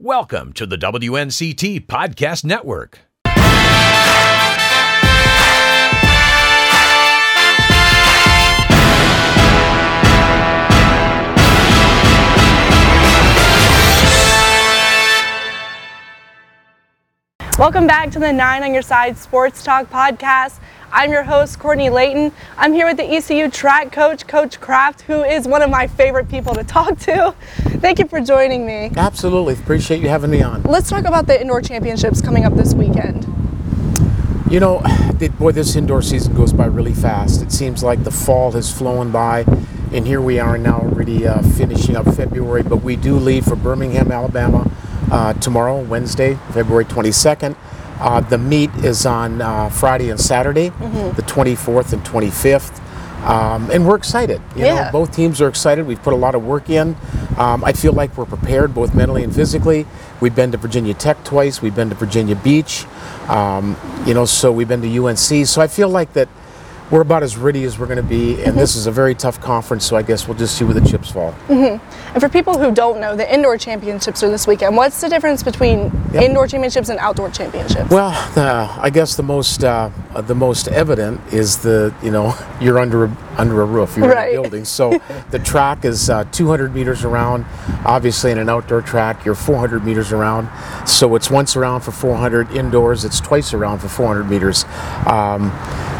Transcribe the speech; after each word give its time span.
Welcome 0.00 0.52
to 0.52 0.64
the 0.64 0.76
WNCT 0.76 1.86
Podcast 1.86 2.44
Network. 2.44 3.00
Welcome 17.58 17.88
back 17.88 18.12
to 18.12 18.20
the 18.20 18.32
Nine 18.32 18.62
on 18.62 18.72
Your 18.72 18.82
Side 18.82 19.18
Sports 19.18 19.64
Talk 19.64 19.90
podcast. 19.90 20.60
I'm 20.90 21.10
your 21.10 21.22
host, 21.22 21.58
Courtney 21.58 21.90
Layton. 21.90 22.32
I'm 22.56 22.72
here 22.72 22.86
with 22.86 22.96
the 22.96 23.04
ECU 23.04 23.50
track 23.50 23.92
coach, 23.92 24.26
Coach 24.26 24.58
Kraft, 24.58 25.02
who 25.02 25.22
is 25.22 25.46
one 25.46 25.60
of 25.60 25.68
my 25.68 25.86
favorite 25.86 26.28
people 26.30 26.54
to 26.54 26.64
talk 26.64 26.98
to. 27.00 27.34
Thank 27.80 27.98
you 27.98 28.06
for 28.06 28.20
joining 28.20 28.66
me. 28.66 28.90
Absolutely. 28.96 29.54
Appreciate 29.54 30.00
you 30.00 30.08
having 30.08 30.30
me 30.30 30.42
on. 30.42 30.62
Let's 30.62 30.88
talk 30.88 31.04
about 31.04 31.26
the 31.26 31.38
indoor 31.38 31.60
championships 31.60 32.22
coming 32.22 32.44
up 32.44 32.54
this 32.54 32.72
weekend. 32.72 33.26
You 34.50 34.60
know, 34.60 34.82
boy, 35.38 35.52
this 35.52 35.76
indoor 35.76 36.00
season 36.00 36.34
goes 36.34 36.54
by 36.54 36.64
really 36.64 36.94
fast. 36.94 37.42
It 37.42 37.52
seems 37.52 37.82
like 37.82 38.04
the 38.04 38.10
fall 38.10 38.52
has 38.52 38.72
flown 38.72 39.12
by, 39.12 39.44
and 39.92 40.06
here 40.06 40.22
we 40.22 40.38
are 40.38 40.56
now 40.56 40.80
already 40.80 41.26
uh, 41.26 41.42
finishing 41.42 41.96
up 41.96 42.06
February, 42.14 42.62
but 42.62 42.78
we 42.78 42.96
do 42.96 43.16
leave 43.16 43.44
for 43.44 43.56
Birmingham, 43.56 44.10
Alabama 44.10 44.70
uh, 45.10 45.34
tomorrow, 45.34 45.80
Wednesday, 45.82 46.38
February 46.52 46.86
22nd. 46.86 47.56
Uh, 48.00 48.20
the 48.20 48.38
meet 48.38 48.70
is 48.76 49.06
on 49.06 49.40
uh, 49.40 49.68
Friday 49.68 50.10
and 50.10 50.20
Saturday, 50.20 50.70
mm-hmm. 50.70 51.16
the 51.16 51.22
24th 51.22 51.92
and 51.92 52.04
25th. 52.04 52.80
Um, 53.24 53.70
and 53.70 53.86
we're 53.86 53.96
excited. 53.96 54.40
You 54.54 54.64
yeah. 54.64 54.84
know, 54.84 54.92
both 54.92 55.14
teams 55.14 55.40
are 55.40 55.48
excited. 55.48 55.86
We've 55.86 56.02
put 56.02 56.12
a 56.12 56.16
lot 56.16 56.34
of 56.34 56.44
work 56.44 56.70
in. 56.70 56.96
Um, 57.36 57.64
I 57.64 57.72
feel 57.72 57.92
like 57.92 58.16
we're 58.16 58.26
prepared 58.26 58.74
both 58.74 58.94
mentally 58.94 59.24
and 59.24 59.34
physically. 59.34 59.86
We've 60.20 60.34
been 60.34 60.52
to 60.52 60.58
Virginia 60.58 60.94
Tech 60.94 61.24
twice. 61.24 61.60
We've 61.60 61.74
been 61.74 61.88
to 61.88 61.96
Virginia 61.96 62.36
Beach. 62.36 62.86
Um, 63.28 63.76
you 64.06 64.14
know, 64.14 64.24
so 64.24 64.52
we've 64.52 64.68
been 64.68 64.82
to 64.82 65.06
UNC. 65.06 65.46
So 65.46 65.60
I 65.60 65.66
feel 65.66 65.88
like 65.88 66.12
that 66.12 66.28
we're 66.90 67.02
about 67.02 67.22
as 67.22 67.36
ready 67.36 67.64
as 67.64 67.78
we're 67.78 67.86
going 67.86 67.98
to 67.98 68.02
be, 68.02 68.34
and 68.34 68.48
mm-hmm. 68.48 68.58
this 68.58 68.76
is 68.76 68.86
a 68.86 68.90
very 68.90 69.14
tough 69.14 69.40
conference, 69.40 69.84
so 69.84 69.96
I 69.96 70.02
guess 70.02 70.26
we'll 70.26 70.36
just 70.36 70.56
see 70.56 70.64
where 70.64 70.74
the 70.74 70.86
chips 70.86 71.10
fall. 71.10 71.32
Mm-hmm. 71.48 72.14
And 72.14 72.22
for 72.22 72.28
people 72.28 72.58
who 72.58 72.72
don't 72.72 73.00
know, 73.00 73.14
the 73.14 73.32
indoor 73.32 73.58
championships 73.58 74.22
are 74.22 74.30
this 74.30 74.46
weekend. 74.46 74.76
What's 74.76 75.00
the 75.00 75.08
difference 75.08 75.42
between 75.42 75.92
yep. 76.12 76.22
indoor 76.22 76.46
championships 76.46 76.88
and 76.88 76.98
outdoor 76.98 77.30
championships? 77.30 77.90
Well, 77.90 78.10
the, 78.32 78.42
I 78.80 78.90
guess 78.90 79.16
the 79.16 79.22
most 79.22 79.64
uh, 79.64 79.90
the 80.14 80.34
most 80.34 80.68
evident 80.68 81.20
is 81.32 81.58
the 81.58 81.94
you 82.02 82.10
know 82.10 82.34
you're 82.60 82.78
under 82.78 83.04
a, 83.04 83.16
under 83.38 83.62
a 83.62 83.64
roof, 83.64 83.96
you're 83.96 84.08
right. 84.08 84.32
in 84.32 84.38
a 84.38 84.42
building. 84.42 84.64
So 84.64 85.00
the 85.30 85.38
track 85.38 85.84
is 85.84 86.10
uh, 86.10 86.24
200 86.24 86.74
meters 86.74 87.04
around. 87.04 87.46
Obviously, 87.84 88.32
in 88.32 88.38
an 88.38 88.48
outdoor 88.48 88.82
track, 88.82 89.24
you're 89.24 89.34
400 89.34 89.84
meters 89.84 90.12
around. 90.12 90.48
So 90.86 91.14
it's 91.14 91.30
once 91.30 91.56
around 91.56 91.82
for 91.82 91.92
400. 91.92 92.50
Indoors, 92.52 93.04
it's 93.04 93.20
twice 93.20 93.54
around 93.54 93.78
for 93.78 93.88
400 93.88 94.24
meters. 94.24 94.64
Um, 95.06 95.50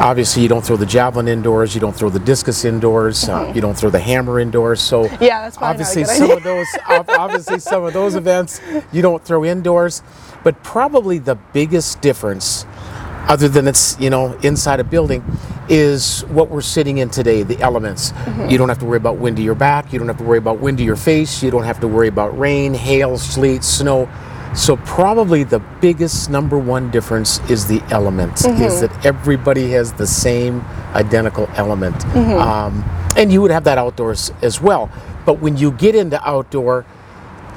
obviously, 0.00 0.42
you 0.42 0.48
don't 0.48 0.64
throw 0.64 0.77
the 0.77 0.86
javelin 0.86 1.28
indoors. 1.28 1.75
You 1.75 1.80
don't 1.80 1.95
throw 1.95 2.11
the 2.11 2.19
discus 2.19 2.64
indoors. 2.64 3.28
Uh, 3.28 3.52
you 3.55 3.61
don't 3.61 3.77
throw 3.77 3.91
the 3.91 4.00
hammer 4.00 4.41
indoors. 4.41 4.80
So 4.80 5.05
yeah, 5.20 5.42
that's 5.42 5.58
obviously 5.58 6.05
some 6.05 6.30
of 6.30 6.42
those 6.42 6.67
obviously 6.89 7.61
some 7.61 7.84
of 7.84 7.92
those 7.92 8.14
events 8.14 8.61
you 8.92 9.02
don't 9.02 9.25
throw 9.25 9.45
indoors. 9.45 10.02
But 10.45 10.62
probably 10.62 11.19
the 11.19 11.34
biggest 11.34 12.00
difference, 12.00 12.64
other 13.28 13.48
than 13.48 13.68
it's 13.68 13.98
you 14.00 14.10
know 14.10 14.32
inside 14.42 14.80
a 14.80 14.84
building, 14.84 15.24
is 15.68 16.22
what 16.26 16.48
we're 16.50 16.60
sitting 16.60 16.98
in 16.98 17.10
today. 17.10 17.42
The 17.42 17.60
elements. 17.60 18.12
Mm-hmm. 18.12 18.48
You 18.48 18.58
don't 18.58 18.68
have 18.68 18.78
to 18.78 18.86
worry 18.86 18.96
about 18.96 19.18
wind 19.18 19.36
to 19.36 19.42
your 19.42 19.54
back. 19.54 19.92
You 19.92 19.98
don't 19.98 20.08
have 20.08 20.18
to 20.18 20.24
worry 20.24 20.38
about 20.38 20.58
wind 20.60 20.78
to 20.78 20.84
your 20.84 20.96
face. 20.96 21.42
You 21.42 21.50
don't 21.50 21.64
have 21.64 21.80
to 21.80 21.88
worry 21.88 22.08
about 22.08 22.36
rain, 22.38 22.74
hail, 22.74 23.18
sleet, 23.18 23.62
snow 23.62 24.08
so 24.54 24.76
probably 24.78 25.44
the 25.44 25.60
biggest 25.80 26.30
number 26.30 26.58
one 26.58 26.90
difference 26.90 27.38
is 27.50 27.66
the 27.66 27.82
element. 27.90 28.34
Mm-hmm. 28.34 28.62
Is 28.62 28.80
that 28.80 29.06
everybody 29.06 29.70
has 29.70 29.92
the 29.92 30.06
same 30.06 30.64
identical 30.94 31.48
element, 31.54 31.94
mm-hmm. 31.96 32.40
um, 32.40 32.84
and 33.17 33.33
you 33.33 33.42
would 33.42 33.50
have 33.50 33.64
that 33.64 33.78
outdoors 33.78 34.33
as 34.42 34.61
well. 34.61 34.90
But 35.27 35.40
when 35.40 35.56
you 35.56 35.72
get 35.72 35.94
into 35.94 36.20
outdoor, 36.27 36.86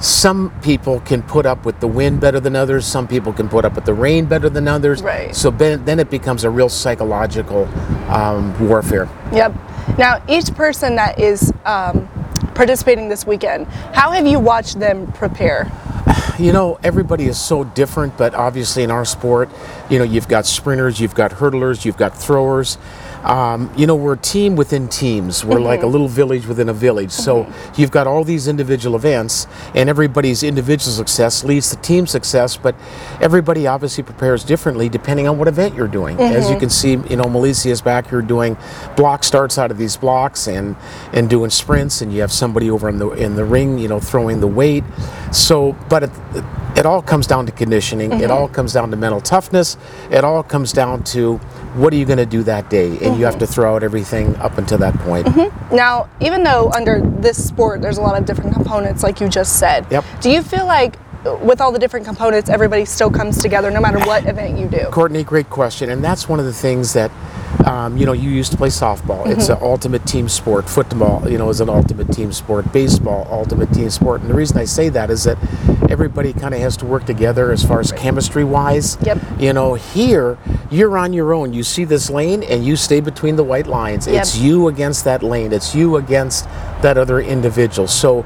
some 0.01 0.51
people 0.61 0.99
can 1.01 1.21
put 1.21 1.45
up 1.45 1.63
with 1.63 1.79
the 1.79 1.87
wind 1.87 2.19
better 2.19 2.39
than 2.39 2.55
others. 2.55 2.85
Some 2.85 3.07
people 3.07 3.31
can 3.31 3.47
put 3.47 3.65
up 3.65 3.75
with 3.75 3.85
the 3.85 3.93
rain 3.93 4.25
better 4.25 4.49
than 4.49 4.67
others. 4.67 5.03
Right. 5.03 5.35
So 5.35 5.51
then 5.51 5.99
it 5.99 6.09
becomes 6.09 6.43
a 6.43 6.49
real 6.49 6.69
psychological 6.69 7.65
um, 8.09 8.67
warfare. 8.67 9.07
Yep. 9.31 9.53
Now 9.97 10.23
each 10.27 10.53
person 10.55 10.95
that 10.95 11.19
is 11.19 11.53
um, 11.65 12.07
participating 12.55 13.09
this 13.09 13.25
weekend, 13.27 13.67
how 13.93 14.11
have 14.11 14.25
you 14.25 14.39
watched 14.39 14.79
them 14.79 15.11
prepare? 15.13 15.71
You 16.39 16.53
know, 16.53 16.79
everybody 16.81 17.25
is 17.25 17.39
so 17.39 17.63
different, 17.63 18.17
but 18.17 18.33
obviously 18.33 18.81
in 18.81 18.89
our 18.89 19.05
sport, 19.05 19.49
you 19.91 19.99
know, 19.99 20.03
you've 20.03 20.27
got 20.27 20.47
sprinters, 20.47 20.99
you've 20.99 21.13
got 21.13 21.29
hurdlers, 21.31 21.85
you've 21.85 21.97
got 21.97 22.17
throwers. 22.17 22.79
Um, 23.23 23.71
you 23.77 23.85
know, 23.87 23.95
we're 23.95 24.13
a 24.13 24.17
team 24.17 24.55
within 24.55 24.87
teams. 24.87 25.45
We're 25.45 25.55
mm-hmm. 25.55 25.65
like 25.65 25.83
a 25.83 25.87
little 25.87 26.07
village 26.07 26.47
within 26.47 26.69
a 26.69 26.73
village. 26.73 27.09
Mm-hmm. 27.09 27.21
So 27.23 27.53
you've 27.75 27.91
got 27.91 28.07
all 28.07 28.23
these 28.23 28.47
individual 28.47 28.95
events, 28.95 29.47
and 29.75 29.89
everybody's 29.89 30.43
individual 30.43 30.91
success 30.91 31.43
leads 31.43 31.69
to 31.69 31.75
team 31.77 32.07
success. 32.07 32.57
But 32.57 32.75
everybody 33.19 33.67
obviously 33.67 34.03
prepares 34.03 34.43
differently 34.43 34.89
depending 34.89 35.27
on 35.27 35.37
what 35.37 35.47
event 35.47 35.75
you're 35.75 35.87
doing. 35.87 36.17
Mm-hmm. 36.17 36.35
As 36.35 36.49
you 36.49 36.57
can 36.57 36.69
see, 36.69 36.91
you 36.91 37.15
know, 37.15 37.25
Melissa 37.25 37.69
is 37.69 37.81
back 37.81 38.09
here 38.09 38.21
doing 38.21 38.57
block 38.95 39.23
starts 39.23 39.57
out 39.57 39.71
of 39.71 39.77
these 39.77 39.97
blocks 39.97 40.47
and 40.47 40.75
and 41.13 41.29
doing 41.29 41.49
sprints, 41.49 42.01
and 42.01 42.13
you 42.13 42.21
have 42.21 42.31
somebody 42.31 42.69
over 42.69 42.89
in 42.89 42.97
the 42.97 43.09
in 43.11 43.35
the 43.35 43.45
ring, 43.45 43.77
you 43.77 43.87
know, 43.87 43.99
throwing 43.99 44.39
the 44.39 44.47
weight. 44.47 44.83
So, 45.31 45.73
but 45.89 46.03
it, 46.03 46.11
it 46.75 46.85
all 46.85 47.01
comes 47.01 47.27
down 47.27 47.45
to 47.45 47.51
conditioning. 47.51 48.11
It 48.11 48.21
mm-hmm. 48.21 48.31
all 48.31 48.47
comes 48.47 48.73
down 48.73 48.91
to 48.91 48.97
mental 48.97 49.21
toughness. 49.21 49.77
It 50.09 50.23
all 50.23 50.43
comes 50.43 50.71
down 50.71 51.03
to 51.05 51.37
what 51.75 51.93
are 51.93 51.95
you 51.95 52.05
going 52.05 52.17
to 52.17 52.25
do 52.25 52.43
that 52.43 52.69
day, 52.69 52.97
and 53.11 53.19
you 53.19 53.25
have 53.25 53.39
to 53.39 53.47
throw 53.47 53.75
out 53.75 53.83
everything 53.83 54.35
up 54.37 54.57
until 54.57 54.77
that 54.79 54.93
point. 54.99 55.27
Mm-hmm. 55.27 55.75
Now, 55.75 56.09
even 56.19 56.43
though 56.43 56.71
under 56.71 57.01
this 57.01 57.45
sport 57.45 57.81
there's 57.81 57.97
a 57.97 58.01
lot 58.01 58.17
of 58.17 58.25
different 58.25 58.53
components, 58.53 59.03
like 59.03 59.21
you 59.21 59.29
just 59.29 59.59
said, 59.59 59.85
yep. 59.89 60.03
do 60.21 60.29
you 60.29 60.41
feel 60.41 60.65
like 60.65 60.97
with 61.43 61.61
all 61.61 61.71
the 61.71 61.79
different 61.79 62.05
components, 62.05 62.49
everybody 62.49 62.83
still 62.83 63.11
comes 63.11 63.41
together 63.41 63.69
no 63.69 63.79
matter 63.79 63.99
what 63.99 64.25
event 64.25 64.57
you 64.57 64.67
do? 64.67 64.85
Courtney, 64.91 65.23
great 65.23 65.49
question, 65.49 65.91
and 65.91 66.03
that's 66.03 66.27
one 66.27 66.39
of 66.39 66.45
the 66.45 66.53
things 66.53 66.93
that 66.93 67.11
um, 67.65 67.97
you 67.97 68.05
know, 68.05 68.13
you 68.13 68.29
used 68.29 68.51
to 68.51 68.57
play 68.57 68.69
softball. 68.69 69.23
Mm-hmm. 69.23 69.39
It's 69.39 69.49
an 69.49 69.57
ultimate 69.61 70.05
team 70.05 70.27
sport. 70.29 70.69
Football, 70.69 71.29
you 71.29 71.37
know, 71.37 71.49
is 71.49 71.61
an 71.61 71.69
ultimate 71.69 72.11
team 72.11 72.31
sport. 72.31 72.71
Baseball, 72.71 73.27
ultimate 73.29 73.71
team 73.73 73.89
sport. 73.89 74.21
And 74.21 74.29
the 74.29 74.33
reason 74.33 74.57
I 74.57 74.65
say 74.65 74.89
that 74.89 75.09
is 75.09 75.25
that 75.25 75.37
everybody 75.91 76.31
kind 76.31 76.53
of 76.53 76.61
has 76.61 76.77
to 76.77 76.85
work 76.85 77.05
together 77.05 77.51
as 77.51 77.65
far 77.65 77.81
as 77.81 77.91
chemistry 77.91 78.45
wise. 78.45 78.97
Yep. 79.01 79.19
You 79.39 79.51
know, 79.51 79.73
here 79.73 80.37
you're 80.71 80.97
on 80.97 81.11
your 81.11 81.33
own. 81.33 81.53
You 81.53 81.63
see 81.63 81.83
this 81.83 82.09
lane 82.09 82.43
and 82.43 82.65
you 82.65 82.77
stay 82.77 83.01
between 83.01 83.35
the 83.35 83.43
white 83.43 83.67
lines. 83.67 84.07
Yep. 84.07 84.21
It's 84.21 84.37
you 84.37 84.69
against 84.69 85.03
that 85.03 85.21
lane. 85.21 85.51
It's 85.51 85.75
you 85.75 85.97
against 85.97 86.45
that 86.81 86.97
other 86.97 87.19
individual. 87.19 87.89
So 87.89 88.25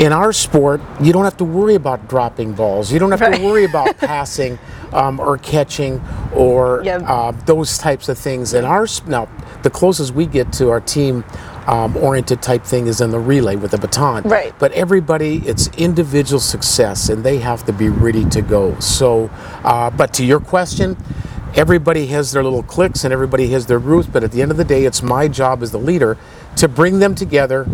in 0.00 0.12
our 0.12 0.32
sport, 0.32 0.80
you 1.00 1.12
don't 1.12 1.24
have 1.24 1.36
to 1.36 1.44
worry 1.44 1.76
about 1.76 2.08
dropping 2.08 2.54
balls. 2.54 2.92
You 2.92 2.98
don't 2.98 3.12
have 3.12 3.20
right. 3.20 3.36
to 3.36 3.44
worry 3.44 3.64
about 3.64 3.96
passing 3.98 4.58
um, 4.92 5.20
or 5.20 5.38
catching 5.38 6.00
or 6.34 6.82
yep. 6.84 7.02
uh, 7.06 7.30
those 7.46 7.78
types 7.78 8.08
of 8.08 8.18
things. 8.18 8.52
In 8.52 8.64
our 8.64 8.88
now, 9.06 9.28
the 9.62 9.70
closest 9.70 10.12
we 10.12 10.26
get 10.26 10.52
to 10.54 10.70
our 10.70 10.80
team 10.80 11.24
um, 11.70 11.96
oriented 11.96 12.42
type 12.42 12.64
thing 12.64 12.88
is 12.88 13.00
in 13.00 13.10
the 13.10 13.20
relay 13.20 13.54
with 13.54 13.70
the 13.70 13.78
baton. 13.78 14.24
Right. 14.24 14.52
But 14.58 14.72
everybody, 14.72 15.36
it's 15.46 15.68
individual 15.78 16.40
success, 16.40 17.08
and 17.08 17.22
they 17.22 17.38
have 17.38 17.64
to 17.66 17.72
be 17.72 17.88
ready 17.88 18.24
to 18.30 18.42
go. 18.42 18.78
So, 18.80 19.30
uh, 19.64 19.90
but 19.90 20.12
to 20.14 20.24
your 20.24 20.40
question. 20.40 20.96
Everybody 21.56 22.06
has 22.06 22.30
their 22.30 22.44
little 22.44 22.62
cliques 22.62 23.02
and 23.02 23.12
everybody 23.12 23.48
has 23.48 23.66
their 23.66 23.80
groups, 23.80 24.06
but 24.06 24.22
at 24.22 24.30
the 24.30 24.40
end 24.40 24.52
of 24.52 24.56
the 24.56 24.64
day, 24.64 24.84
it's 24.84 25.02
my 25.02 25.26
job 25.26 25.64
as 25.64 25.72
the 25.72 25.80
leader 25.80 26.16
to 26.54 26.68
bring 26.68 27.00
them 27.00 27.16
together 27.16 27.66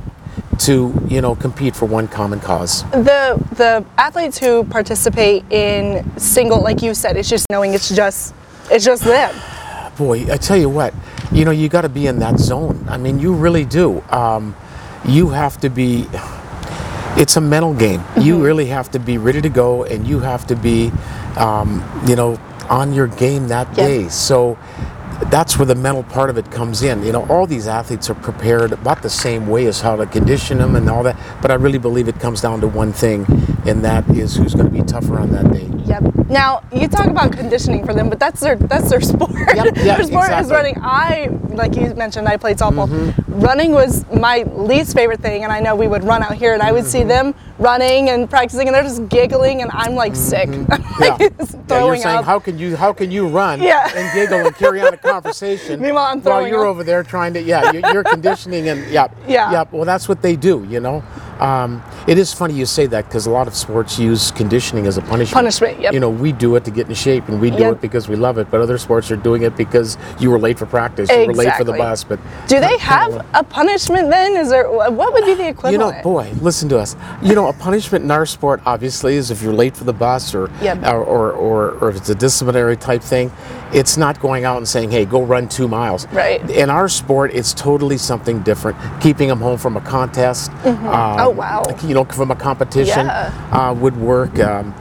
to 0.61 0.95
you 1.09 1.21
know 1.21 1.35
compete 1.35 1.77
for 1.77 1.85
one 1.85 2.09
common 2.09 2.41
cause. 2.41 2.85
The 2.93 3.39
the 3.53 3.85
athletes 3.99 4.39
who 4.39 4.65
participate 4.65 5.45
in 5.53 6.19
single, 6.19 6.63
like 6.63 6.81
you 6.81 6.95
said, 6.95 7.19
it's 7.19 7.29
just 7.29 7.45
knowing 7.51 7.75
it's 7.75 7.95
just 7.95 8.35
it's 8.71 8.85
just 8.85 9.05
them. 9.05 9.35
Boy, 9.99 10.33
I 10.33 10.39
tell 10.39 10.57
you 10.57 10.71
what, 10.71 10.95
you 11.33 11.45
know 11.45 11.51
you 11.51 11.69
got 11.69 11.83
to 11.83 11.89
be 11.89 12.07
in 12.07 12.19
that 12.21 12.39
zone. 12.39 12.85
I 12.89 12.97
mean, 12.97 13.19
you 13.19 13.35
really 13.35 13.65
do. 13.65 14.03
Um, 14.11 14.57
you 15.05 15.31
have 15.31 15.59
to 15.61 15.71
be. 15.71 16.07
It's 17.19 17.37
a 17.37 17.41
mental 17.41 17.73
game. 17.75 18.01
Mm-hmm. 18.01 18.21
You 18.21 18.45
really 18.45 18.67
have 18.67 18.91
to 18.91 18.99
be 18.99 19.17
ready 19.19 19.41
to 19.41 19.49
go, 19.49 19.85
and 19.85 20.07
you 20.07 20.21
have 20.21 20.47
to 20.49 20.57
be, 20.57 20.93
um, 21.37 21.83
you 22.07 22.15
know, 22.15 22.39
on 22.69 22.93
your 22.93 23.07
game 23.07 23.49
that 23.49 23.75
day. 23.75 24.09
So 24.09 24.59
that's 25.31 25.59
where 25.59 25.67
the 25.67 25.75
mental 25.75 26.03
part 26.03 26.29
of 26.29 26.37
it 26.37 26.51
comes 26.51 26.83
in. 26.83 27.03
You 27.03 27.13
know, 27.13 27.27
all 27.29 27.47
these 27.47 27.67
athletes 27.67 28.11
are 28.11 28.15
prepared 28.15 28.73
about 28.73 29.03
the 29.03 29.11
same 29.11 29.47
way 29.47 29.67
as 29.67 29.81
how 29.81 29.97
to 29.97 30.07
condition 30.07 30.59
them 30.59 30.77
and 30.77 30.91
all 30.91 31.03
that. 31.05 31.17
But 31.41 31.51
I 31.51 31.55
really 31.55 31.79
believe 31.79 32.09
it 32.09 32.21
comes 32.21 32.41
down 32.41 32.61
to 32.61 32.69
one 32.69 32.93
thing, 32.93 33.25
and 33.67 33.85
that 33.85 34.09
is 34.11 34.37
who's 34.37 34.55
going 34.55 34.67
to 34.67 34.73
be 34.73 34.83
tougher 34.83 35.19
on 35.19 35.31
that 35.33 35.51
day. 35.53 35.66
Yep. 35.87 36.29
Now 36.29 36.63
you 36.73 36.89
talk 36.89 37.07
about 37.07 37.33
conditioning 37.33 37.85
for 37.87 37.95
them, 37.95 38.09
but 38.09 38.19
that's 38.19 38.41
their 38.41 38.57
that's 38.57 38.91
their 38.91 39.01
sport. 39.13 39.31
Yep, 39.33 39.75
their 39.75 40.03
sport 40.03 40.27
exactly. 40.27 40.45
is 40.47 40.51
running. 40.51 40.77
I 40.83 41.29
like 41.51 41.77
you 41.77 41.95
mentioned, 41.95 42.29
I 42.29 42.37
played 42.37 42.59
softball. 42.59 42.89
Mm-hmm. 42.89 43.41
Running 43.41 43.73
was 43.73 44.05
my 44.13 44.43
least 44.55 44.95
favorite 44.95 45.21
thing, 45.21 45.45
and 45.45 45.53
I 45.53 45.61
know 45.61 45.75
we 45.77 45.89
would 45.89 46.05
run 46.05 46.23
out 46.23 46.35
here, 46.35 46.55
and 46.55 46.63
I 46.63 46.73
would 46.73 46.83
mm-hmm. 46.85 46.91
see 46.91 47.05
them 47.05 47.35
running 47.59 48.11
and 48.11 48.29
practicing, 48.29 48.67
and 48.69 48.75
they're 48.75 48.83
just 48.83 49.09
giggling, 49.09 49.63
and 49.63 49.71
I'm 49.73 49.95
like 49.95 50.17
sick. 50.17 50.49
Mm-hmm. 50.49 50.83
Yeah. 50.97 51.11
like 51.11 51.21
Yeah, 51.69 51.85
you're 51.85 51.97
saying 51.97 52.19
up. 52.19 52.25
how 52.25 52.39
can 52.39 52.59
you 52.59 52.75
how 52.75 52.93
can 52.93 53.11
you 53.11 53.29
run 53.29 53.61
Yeah. 53.63 53.91
and 53.95 54.15
giggle 54.15 54.47
and 54.47 54.55
carry 54.57 54.81
on 54.81 54.95
a 54.95 54.97
conversation 55.13 55.81
Meanwhile, 55.81 56.07
I'm 56.07 56.23
while 56.23 56.47
you're 56.47 56.65
up. 56.65 56.71
over 56.71 56.85
there 56.85 57.03
trying 57.03 57.35
to 57.35 57.43
yeah 57.43 57.71
you're, 57.73 57.93
you're 57.93 58.05
conditioning 58.05 58.69
and 58.71 58.87
yeah 58.91 59.09
Yeah. 59.29 59.53
yeah 59.53 59.65
well 59.71 59.85
that's 59.85 60.09
what 60.09 60.23
they 60.23 60.37
do 60.37 60.67
you 60.71 60.81
know 60.81 61.03
um, 61.41 61.83
it 62.07 62.19
is 62.19 62.33
funny 62.33 62.55
you 62.55 62.67
say 62.67 62.87
that 62.87 63.07
because 63.07 63.27
a 63.27 63.31
lot 63.31 63.47
of 63.47 63.55
sports 63.55 63.99
use 63.99 64.31
conditioning 64.31 64.87
as 64.87 64.97
a 64.97 65.03
punishment 65.03 65.33
Punishment, 65.35 65.81
yep. 65.81 65.93
you 65.93 66.01
know 66.01 66.09
we 66.11 66.33
do 66.33 66.57
it 66.57 66.65
to 66.65 66.71
get 66.71 66.89
in 66.89 66.95
shape 66.95 67.29
and 67.29 67.41
we 67.41 67.51
do 67.51 67.59
Yep. 67.59 67.73
it 67.75 67.81
because 67.81 68.09
we 68.09 68.17
love 68.17 68.39
it 68.39 68.51
but 68.51 68.61
other 68.61 68.79
sports 68.79 69.11
are 69.11 69.17
doing 69.17 69.43
it 69.43 69.57
because 69.57 69.97
you 70.19 70.31
were 70.31 70.39
late 70.39 70.59
for 70.59 70.67
practice 70.67 71.11
you 71.11 71.27
were 71.27 71.35
late 71.35 71.53
for 71.55 71.65
the 71.65 71.73
bus 71.73 72.05
but 72.05 72.19
Do 72.49 72.61
they 72.61 72.79
have 72.79 73.27
a 73.35 73.43
punishment 73.45 74.11
then? 74.11 74.37
Is 74.37 74.51
there 74.51 74.71
what 74.71 75.13
would 75.13 75.25
be 75.25 75.35
the 75.35 75.49
equivalent? 75.49 75.73
you 75.73 75.79
know, 75.79 76.03
boy, 76.03 76.31
listen 76.41 76.69
to 76.71 76.79
us. 76.79 76.97
You 77.23 77.35
know, 77.35 77.49
a 77.49 77.53
punishment 77.53 78.05
in 78.05 78.11
our 78.11 78.27
sport 78.27 78.61
obviously 78.67 79.17
is 79.17 79.31
if 79.31 79.43
you're 79.43 79.53
late 79.53 79.77
for 79.77 79.85
the 79.85 79.93
bus 79.93 80.35
or 80.35 80.51
Yep. 80.63 80.85
or, 80.85 81.03
or, 81.05 81.33
or, 81.33 81.71
or 81.81 81.89
if 81.91 81.97
it's 81.97 82.09
a 82.09 82.15
disciplinary 82.15 82.77
type 82.77 83.03
thing, 83.03 83.31
it's 83.73 83.97
not 83.97 84.21
going 84.21 84.45
out 84.45 84.57
and 84.59 84.69
saying, 84.69 84.91
hey, 84.91 85.05
go 85.05 85.23
run 85.23 85.49
two 85.49 85.69
miles. 85.69 86.07
Right. 86.09 86.49
In 86.51 86.71
our 86.71 86.89
sport, 86.89 87.33
it's 87.35 87.53
totally 87.53 87.99
something 87.99 88.41
different. 88.43 88.77
Keeping 89.01 89.29
them 89.29 89.41
home 89.41 89.59
from 89.59 89.77
a 89.77 89.81
contest. 89.81 90.51
um, 90.65 90.79
Oh, 91.19 91.31
wow. 91.31 91.65
You 91.83 91.95
know, 91.95 92.05
from 92.05 92.31
a 92.31 92.37
competition 92.37 93.07
Yeah. 93.07 93.33
uh, 93.53 93.75
would 93.75 93.97
work. 93.97 94.39
Um, 94.39 94.75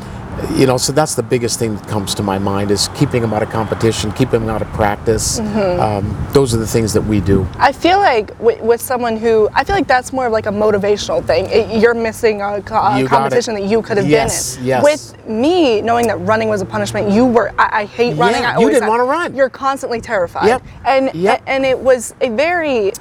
you 0.55 0.65
know, 0.65 0.77
so 0.77 0.91
that's 0.91 1.15
the 1.15 1.23
biggest 1.23 1.59
thing 1.59 1.75
that 1.75 1.87
comes 1.87 2.13
to 2.15 2.23
my 2.23 2.37
mind 2.37 2.71
is 2.71 2.89
keeping 2.95 3.21
them 3.21 3.33
out 3.33 3.43
of 3.43 3.49
competition, 3.49 4.11
keeping 4.11 4.41
them 4.41 4.49
out 4.49 4.61
of 4.61 4.67
practice. 4.69 5.39
Mm-hmm. 5.39 5.79
Um, 5.79 6.27
those 6.33 6.53
are 6.53 6.57
the 6.57 6.67
things 6.67 6.93
that 6.93 7.01
we 7.01 7.19
do. 7.21 7.47
I 7.57 7.71
feel 7.71 7.99
like 7.99 8.37
with, 8.39 8.61
with 8.61 8.81
someone 8.81 9.17
who 9.17 9.49
I 9.53 9.63
feel 9.63 9.75
like 9.75 9.87
that's 9.87 10.11
more 10.13 10.27
of 10.27 10.31
like 10.33 10.45
a 10.45 10.51
motivational 10.51 11.23
thing. 11.25 11.45
It- 11.47 11.65
you're 11.81 11.93
missing 11.93 12.41
a, 12.41 12.53
a 12.55 12.99
You 12.99 13.07
competition 13.07 13.53
that 13.55 13.63
you 13.63 13.81
could 13.81 13.97
have 13.97 14.07
Yes, 14.07 14.55
been 14.55 14.63
in. 14.63 14.67
yes. 14.69 14.83
With 14.83 15.27
me 15.27 15.81
knowing 15.81 16.07
that 16.07 16.17
running 16.17 16.47
was 16.49 16.61
a 16.61 16.65
punishment, 16.65 17.09
you 17.11 17.25
were. 17.25 17.51
I, 17.59 17.81
I 17.81 17.85
hate 17.85 18.15
running. 18.17 18.41
Yeah, 18.43 18.55
I 18.57 18.59
you 18.61 18.67
didn't 18.69 18.83
have- 18.83 18.89
wanna 18.89 19.03
run. 19.03 19.35
You're 19.35 19.49
constantly 19.49 19.99
terrified. 19.99 20.47
Yep. 20.47 20.63
And 20.85 21.11
Yep. 21.13 21.43
and 21.47 21.65
it 21.65 21.77
was 21.77 22.13
a 22.21 22.29
very 22.29 22.91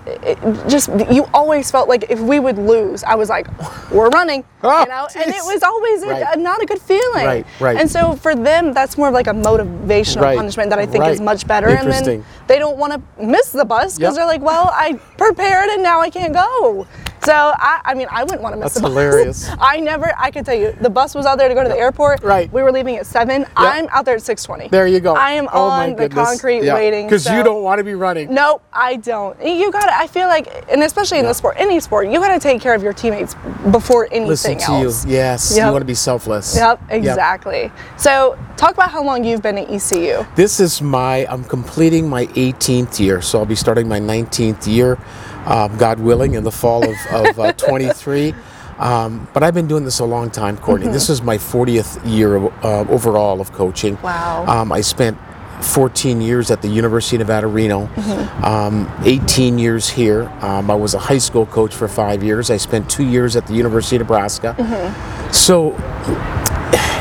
just 0.69 0.89
you 1.11 1.27
always 1.35 1.71
felt 1.71 1.89
like 1.89 2.11
if 2.11 2.21
we 2.21 2.41
would 2.41 2.59
lose, 2.59 3.05
I 3.05 3.15
was 3.15 3.29
like, 3.29 3.47
we're 3.91 4.09
running. 4.11 4.45
Oh, 4.67 4.81
you 4.81 4.87
know, 4.89 5.07
and 5.17 5.31
it 5.31 5.43
was 5.45 5.63
always 5.63 6.03
a- 6.03 6.07
Right. 6.09 6.37
a, 6.37 6.39
not 6.41 6.63
a 6.63 6.65
good 6.65 6.81
feeling. 6.81 7.24
Right, 7.27 7.47
right. 7.61 7.77
And 7.77 7.91
so 7.91 8.17
for 8.17 8.35
them, 8.35 8.73
that's 8.73 8.97
more 8.97 9.09
of 9.09 9.15
like 9.15 9.27
a 9.27 9.33
motivational 9.33 10.23
Right, 10.23 10.37
punishment 10.37 10.71
that 10.71 10.79
I 10.79 10.87
think 10.87 11.05
is 11.07 11.21
much 11.21 11.47
better. 11.47 11.69
And 11.69 11.91
then 11.91 12.25
they 12.47 12.59
don't 12.59 12.79
want 12.79 12.93
to 12.93 13.25
miss 13.25 13.51
the 13.51 13.65
bus 13.65 13.99
because 13.99 14.15
Yep. 14.15 14.15
they're 14.15 14.27
like, 14.27 14.43
well, 14.43 14.71
I 14.73 14.95
prepared 15.19 15.69
and 15.71 15.83
now 15.83 16.01
I 16.01 16.11
can't 16.11 16.33
go. 16.33 16.87
So 17.25 17.33
I, 17.33 17.81
I 17.85 17.95
mean, 17.95 18.07
I 18.11 18.23
wouldn't 18.25 18.43
want 18.43 18.55
to 18.55 18.61
miss 18.61 18.75
That's 18.75 18.77
the 18.77 18.81
bus. 18.83 18.91
hilarious. 18.91 19.51
I 19.61 19.81
never. 19.81 20.13
I 20.19 20.31
can 20.31 20.45
tell 20.45 20.55
you, 20.55 20.73
the 20.81 20.91
bus 20.91 21.15
was 21.15 21.27
out 21.27 21.39
there 21.39 21.49
to 21.49 21.55
go 21.55 21.63
to 21.63 21.69
the 21.69 21.77
airport. 21.79 22.23
Right. 22.23 22.53
We 22.53 22.63
were 22.63 22.71
leaving 22.73 22.97
at 22.97 23.07
seven. 23.07 23.47
I'm 23.57 23.89
out 23.91 24.05
there 24.05 24.17
at 24.17 24.23
six 24.23 24.43
twenty. 24.43 24.69
There 24.69 24.87
you 24.87 25.01
go. 25.01 25.15
I 25.15 25.33
am 25.33 25.49
Oh, 25.53 25.69
my 25.69 25.85
on 25.85 25.91
the 25.97 26.09
goodness. 26.09 26.29
concrete 26.29 26.65
Yeah. 26.65 26.75
waiting. 26.75 27.07
Because 27.07 27.25
so- 27.25 27.37
you 27.37 27.43
don't 27.43 27.63
want 27.63 27.79
to 27.79 27.85
be 27.85 27.95
running. 27.95 28.33
Nope, 28.33 28.63
I 28.73 28.97
don't. 28.97 29.41
You 29.45 29.71
got 29.73 29.87
to 29.87 29.95
I 29.97 30.07
feel 30.07 30.29
like, 30.29 30.65
and 30.71 30.83
especially 30.83 31.19
in 31.19 31.25
the 31.27 31.33
sport, 31.35 31.57
any 31.59 31.81
sport, 31.81 32.09
you 32.09 32.19
got 32.21 32.33
to 32.35 32.41
take 32.41 32.61
care 32.61 32.75
of 32.75 32.83
your 32.83 32.93
teammates 32.93 33.35
before 33.71 34.07
anything 34.07 34.29
Listen 34.29 34.59
to 34.59 34.65
else. 34.73 35.07
you. 35.07 35.13
Yes. 35.13 35.57
Yep. 35.57 35.67
You 35.67 35.73
want 35.73 35.83
to 35.83 35.87
be 35.87 35.95
selfless. 35.95 36.57
Yep, 36.57 36.81
exactly. 36.91 37.71
So, 37.97 38.37
talk 38.57 38.73
about 38.75 38.91
how 38.91 39.03
long 39.03 39.25
you've 39.25 39.43
been 39.43 39.59
at 39.59 39.71
ECU. 39.71 40.25
This 40.37 40.61
is 40.61 40.83
my, 40.83 41.27
I'm 41.29 41.45
completing 41.45 42.09
my 42.09 42.27
18th 42.27 42.99
year. 43.01 43.21
So 43.23 43.39
I'll 43.39 43.47
be 43.47 43.55
starting 43.55 43.89
my 43.89 43.99
19th 44.01 44.67
year, 44.67 44.99
um, 45.47 45.77
God 45.77 46.01
willing, 46.01 46.35
in 46.35 46.45
the 46.45 46.53
fall 46.53 46.85
of, 46.89 46.97
of 47.11 47.39
uh, 47.39 47.53
23. 47.53 48.35
Um, 48.79 49.29
but 49.33 49.43
I've 49.43 49.55
been 49.55 49.69
doing 49.69 49.85
this 49.85 50.01
a 50.01 50.05
long 50.05 50.31
time, 50.31 50.57
Courtney. 50.59 50.89
This 50.89 51.09
is 51.09 51.23
my 51.23 51.39
40th 51.39 52.01
year 52.05 52.37
uh, 52.37 52.85
overall 52.89 53.41
of 53.41 53.53
coaching. 53.53 53.97
Wow. 54.03 54.45
Um, 54.47 54.73
I 54.73 54.81
spent 54.81 55.17
14 55.63 56.21
years 56.21 56.51
at 56.51 56.61
the 56.61 56.69
University 56.69 57.17
of 57.17 57.21
Nevada, 57.21 57.47
Reno, 57.47 57.87
Mm-hmm. 57.87 58.45
um, 58.45 58.93
18 59.05 59.59
years 59.59 59.89
here. 59.89 60.25
Um, 60.41 60.71
I 60.71 60.75
was 60.75 60.95
a 60.95 60.99
high 60.99 61.19
school 61.19 61.47
coach 61.47 61.75
for 61.75 61.87
five 61.89 62.23
years. 62.25 62.51
I 62.51 62.57
spent 62.57 62.91
two 62.91 63.05
years 63.05 63.37
at 63.37 63.47
the 63.47 63.55
University 63.55 63.97
of 63.97 64.01
Nebraska. 64.03 64.57
Mm-hmm. 64.59 65.33
So 65.33 65.75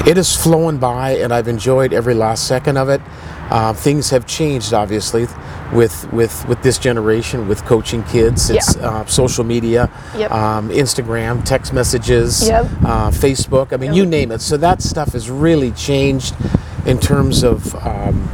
it 0.08 0.18
has 0.18 0.36
flown 0.36 0.78
by, 0.78 1.12
and 1.18 1.34
I've 1.34 1.48
enjoyed 1.48 1.92
every 1.94 2.14
last 2.14 2.48
second 2.48 2.78
of 2.78 2.90
it. 2.90 3.02
Uh, 3.50 3.74
things 3.74 4.10
have 4.10 4.26
changed, 4.26 4.74
obviously, 4.74 5.28
with 5.74 6.12
with 6.14 6.48
with 6.48 6.62
this 6.64 6.78
generation, 6.78 7.48
with 7.48 7.64
coaching 7.66 8.04
kids. 8.04 8.50
It's 8.50 8.76
Yeah. 8.76 8.88
uh, 8.88 9.06
social 9.06 9.44
media, 9.44 9.90
Yep. 10.18 10.32
um, 10.32 10.70
Instagram, 10.70 11.44
text 11.44 11.74
messages, 11.74 12.48
Yep. 12.48 12.66
uh, 12.86 13.10
Facebook. 13.12 13.74
I 13.74 13.78
mean, 13.78 13.94
you 13.94 14.06
name 14.06 14.32
it. 14.32 14.42
So 14.42 14.58
that 14.58 14.82
stuff 14.82 15.14
has 15.14 15.30
really 15.30 15.72
changed 15.72 16.34
in 16.86 16.98
terms 17.00 17.44
of. 17.44 17.76
Um, 17.86 18.30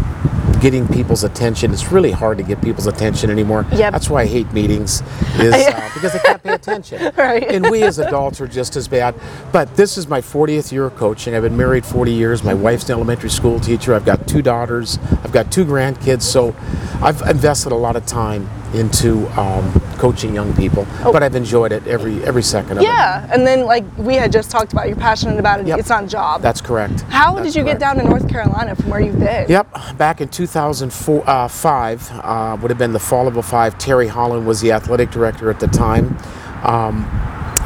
getting 0.59 0.87
people's 0.87 1.23
attention 1.23 1.71
it's 1.71 1.91
really 1.91 2.11
hard 2.11 2.37
to 2.37 2.43
get 2.43 2.61
people's 2.61 2.87
attention 2.87 3.29
anymore 3.29 3.65
Yep. 3.71 3.93
that's 3.93 4.09
why 4.09 4.21
i 4.23 4.25
hate 4.25 4.51
meetings 4.53 5.01
is 5.39 5.53
uh, 5.53 5.89
because 5.93 6.13
they 6.13 6.19
can't 6.19 6.43
pay 6.43 6.53
attention 6.53 7.13
Right. 7.17 7.43
and 7.49 7.69
we 7.69 7.83
as 7.83 7.99
adults 7.99 8.39
are 8.41 8.47
just 8.47 8.75
as 8.75 8.87
bad. 8.87 9.15
But 9.51 9.75
this 9.75 9.97
is 9.97 10.07
my 10.07 10.21
40th 10.21 10.71
year 10.71 10.85
of 10.85 10.95
coaching. 10.95 11.35
I've 11.35 11.41
been 11.43 11.57
married 11.57 11.85
40 11.85 12.11
years. 12.11 12.43
My 12.43 12.53
wife's 12.53 12.85
an 12.85 12.91
elementary 12.93 13.29
school 13.29 13.59
teacher. 13.59 13.93
I've 13.93 14.05
got 14.05 14.27
two 14.27 14.41
daughters. 14.41 14.97
I've 15.23 15.31
got 15.31 15.51
two 15.51 15.65
grandkids. 15.65 16.21
So 16.23 16.55
I've 17.01 17.21
invested 17.21 17.71
a 17.71 17.75
lot 17.75 17.95
of 17.95 18.05
time 18.05 18.49
into 18.73 19.27
um, 19.39 19.71
coaching 19.97 20.33
young 20.35 20.53
people. 20.55 20.85
But 21.03 21.23
I've 21.23 21.35
enjoyed 21.35 21.71
it 21.71 21.85
every 21.87 22.23
every 22.23 22.43
second 22.43 22.73
of 22.73 22.83
it. 22.83 22.87
Oh. 22.87 22.91
Yeah, 22.91 23.27
and 23.33 23.45
then 23.45 23.65
like 23.65 23.83
we 23.97 24.15
had 24.15 24.31
just 24.31 24.51
talked 24.51 24.73
about, 24.73 24.87
you're 24.87 24.95
passionate 24.97 25.39
about 25.39 25.59
it. 25.59 25.67
Yep. 25.67 25.79
It's 25.79 25.89
not 25.89 26.03
a 26.03 26.07
job. 26.07 26.41
That's 26.41 26.61
correct. 26.61 27.01
How 27.09 27.33
That's 27.35 27.47
did 27.47 27.55
you 27.55 27.63
correct. 27.63 27.79
get 27.79 27.85
down 27.95 27.95
to 27.97 28.03
North 28.09 28.27
Carolina 28.29 28.75
from 28.75 28.89
where 28.89 28.99
you've 29.01 29.19
been? 29.19 29.49
Yep, 29.49 29.97
back 29.97 30.21
in 30.21 30.29
2005, 30.29 32.11
uh, 32.11 32.57
would 32.61 32.71
have 32.71 32.77
been 32.77 32.93
the 32.93 32.99
fall 32.99 33.27
of 33.27 33.43
05. 33.45 33.77
Terry 33.77 34.07
Holland 34.07 34.45
was 34.45 34.61
the 34.61 34.71
athletic 34.71 35.11
director 35.11 35.49
at 35.49 35.59
the 35.59 35.67
time. 35.67 36.17
Um, 36.63 37.05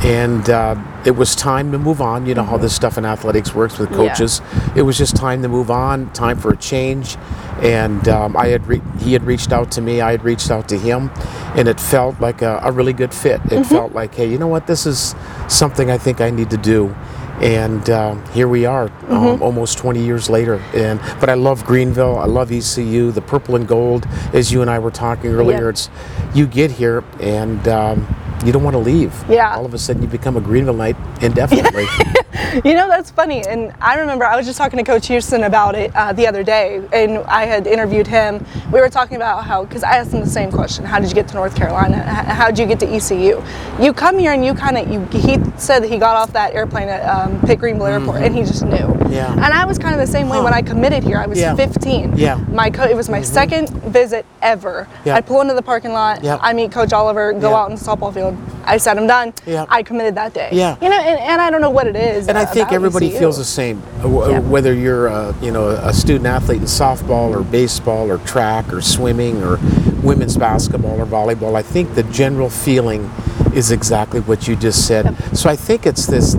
and 0.03 0.49
uh, 0.49 0.75
it 1.05 1.11
was 1.11 1.33
time 1.33 1.71
to 1.71 1.79
move 1.79 2.01
on. 2.01 2.25
You 2.25 2.35
know 2.35 2.43
how 2.43 2.57
this 2.57 2.75
stuff 2.75 2.97
in 2.97 3.05
athletics 3.05 3.55
works 3.55 3.77
with 3.79 3.89
Yeah. 3.91 3.95
coaches. 3.97 4.41
It 4.75 4.81
was 4.81 4.97
just 4.97 5.15
time 5.15 5.41
to 5.43 5.47
move 5.47 5.71
on, 5.71 6.11
time 6.11 6.37
for 6.37 6.51
a 6.51 6.57
change. 6.57 7.15
And 7.63 8.07
um, 8.09 8.35
I 8.35 8.47
had 8.47 8.67
re- 8.67 8.81
he 8.99 9.13
had 9.13 9.23
reached 9.23 9.51
out 9.53 9.71
to 9.71 9.81
me, 9.81 10.01
I 10.01 10.11
had 10.11 10.23
reached 10.23 10.51
out 10.51 10.67
to 10.69 10.77
him, 10.77 11.09
and 11.55 11.67
it 11.67 11.79
felt 11.79 12.19
like 12.19 12.41
a, 12.41 12.59
a 12.63 12.71
really 12.71 12.93
good 12.93 13.13
fit. 13.13 13.39
It 13.51 13.63
felt 13.65 13.93
like, 13.93 14.13
hey, 14.15 14.29
you 14.29 14.37
know 14.37 14.47
what, 14.49 14.67
this 14.67 14.85
is 14.85 15.15
something 15.47 15.89
I 15.89 15.97
think 15.97 16.19
I 16.21 16.29
need 16.29 16.49
to 16.49 16.57
do 16.57 16.93
and 17.41 17.89
um, 17.89 18.23
here 18.29 18.47
we 18.47 18.63
are 18.63 18.91
um, 19.09 19.41
almost 19.41 19.79
20 19.79 19.99
years 20.05 20.29
later 20.29 20.61
and 20.75 20.99
but 21.19 21.29
i 21.31 21.33
love 21.33 21.65
greenville 21.65 22.15
i 22.19 22.25
love 22.25 22.51
ecu 22.51 23.11
the 23.11 23.21
purple 23.23 23.55
and 23.55 23.67
gold 23.67 24.05
as 24.33 24.51
you 24.51 24.61
and 24.61 24.69
i 24.69 24.77
were 24.77 24.91
talking 24.91 25.31
earlier 25.31 25.63
Yeah. 25.63 25.69
it's 25.69 25.89
you 26.35 26.45
get 26.45 26.69
here 26.69 27.03
and 27.19 27.67
um, 27.67 28.07
you 28.45 28.51
don't 28.51 28.63
want 28.63 28.75
to 28.75 28.79
leave 28.79 29.11
Yeah. 29.27 29.55
all 29.55 29.65
of 29.65 29.73
a 29.73 29.79
sudden 29.79 30.03
you 30.03 30.07
become 30.07 30.37
a 30.37 30.41
greenville 30.41 30.75
knight 30.75 30.95
indefinitely 31.21 31.85
You 32.63 32.73
know, 32.75 32.87
that's 32.87 33.11
funny. 33.11 33.45
And 33.47 33.73
I 33.81 33.95
remember 33.95 34.25
I 34.25 34.35
was 34.35 34.45
just 34.45 34.57
talking 34.57 34.77
to 34.77 34.83
Coach 34.83 35.07
Houston 35.07 35.43
about 35.43 35.75
it 35.75 35.91
uh, 35.95 36.13
the 36.13 36.27
other 36.27 36.43
day, 36.43 36.81
and 36.93 37.17
I 37.19 37.45
had 37.45 37.65
interviewed 37.67 38.07
him. 38.07 38.45
We 38.71 38.79
were 38.79 38.89
talking 38.89 39.15
about 39.17 39.43
how, 39.43 39.65
because 39.65 39.83
I 39.83 39.97
asked 39.97 40.11
him 40.13 40.21
the 40.21 40.29
same 40.29 40.51
question 40.51 40.85
How 40.85 40.99
did 40.99 41.09
you 41.09 41.15
get 41.15 41.27
to 41.29 41.33
North 41.35 41.55
Carolina? 41.55 41.97
How 42.03 42.47
did 42.47 42.59
you 42.59 42.65
get 42.65 42.79
to 42.81 42.87
ECU? 42.87 43.43
You 43.81 43.93
come 43.93 44.17
here 44.19 44.31
and 44.33 44.45
you 44.45 44.53
kind 44.53 44.77
of, 44.77 44.87
you, 44.89 45.03
he 45.19 45.37
said 45.57 45.79
that 45.83 45.89
he 45.89 45.97
got 45.97 46.15
off 46.15 46.31
that 46.33 46.53
airplane 46.53 46.89
at 46.89 47.03
um, 47.07 47.39
Pitt 47.41 47.59
Greenville 47.59 47.87
Airport, 47.87 48.21
and 48.21 48.35
he 48.35 48.41
just 48.43 48.63
knew. 48.63 48.71
Mm-hmm. 48.77 49.11
Yeah. 49.13 49.31
And 49.33 49.45
I 49.53 49.65
was 49.65 49.77
kind 49.77 49.93
of 49.93 49.99
the 49.99 50.11
same 50.11 50.29
way 50.29 50.37
Huh. 50.37 50.43
when 50.43 50.53
I 50.53 50.61
committed 50.61 51.03
here. 51.03 51.17
I 51.17 51.25
was 51.27 51.39
Yeah. 51.39 51.55
15. 51.55 52.17
Yeah. 52.17 52.35
Mm-hmm. 52.37 52.55
My 52.55 52.69
co- 52.69 52.83
It 52.85 52.95
was 52.95 53.09
my 53.09 53.21
second 53.21 53.69
visit 53.91 54.25
ever. 54.41 54.87
Yeah. 55.05 55.15
I 55.15 55.21
pull 55.21 55.41
into 55.41 55.53
the 55.53 55.61
parking 55.61 55.91
lot, 55.93 56.23
Yeah. 56.23 56.37
I 56.41 56.53
meet 56.53 56.71
Coach 56.71 56.93
Oliver, 56.93 57.33
go 57.33 57.49
Yeah. 57.51 57.57
out 57.57 57.69
in 57.69 57.75
the 57.75 57.81
softball 57.81 58.13
field. 58.13 58.35
I 58.65 58.77
said, 58.77 58.97
I'm 58.97 59.07
done. 59.07 59.33
Yeah. 59.45 59.65
I 59.69 59.83
committed 59.83 60.15
that 60.15 60.33
day. 60.33 60.49
Yeah. 60.51 60.77
You 60.81 60.89
know, 60.89 60.99
and, 60.99 61.19
and 61.19 61.41
I 61.41 61.49
don't 61.51 61.61
know 61.61 61.69
what 61.69 61.85
it 61.85 61.95
is. 61.97 62.22
And 62.27 62.37
i 62.37 62.45
think 62.45 62.71
everybody 62.71 63.07
ECU. 63.07 63.19
feels 63.19 63.37
the 63.37 63.43
same 63.45 63.81
uh, 63.99 64.03
w- 64.03 64.31
Yeah. 64.31 64.39
whether 64.39 64.73
you're 64.73 65.07
a, 65.07 65.35
you 65.41 65.51
know 65.51 65.69
a 65.69 65.93
student 65.93 66.25
athlete 66.25 66.59
in 66.61 66.65
softball 66.67 67.29
or 67.35 67.43
baseball 67.43 68.09
or 68.11 68.17
track 68.19 68.71
or 68.73 68.81
swimming 68.81 69.43
or 69.43 69.57
women's 70.01 70.37
basketball 70.37 70.99
or 71.01 71.05
volleyball 71.05 71.55
i 71.55 71.61
think 71.61 71.95
the 71.95 72.03
general 72.03 72.49
feeling 72.49 73.09
is 73.53 73.71
exactly 73.71 74.19
what 74.21 74.47
you 74.47 74.55
just 74.55 74.87
said 74.87 75.15
so 75.35 75.49
i 75.49 75.55
think 75.55 75.85
it's 75.85 76.05
this 76.05 76.35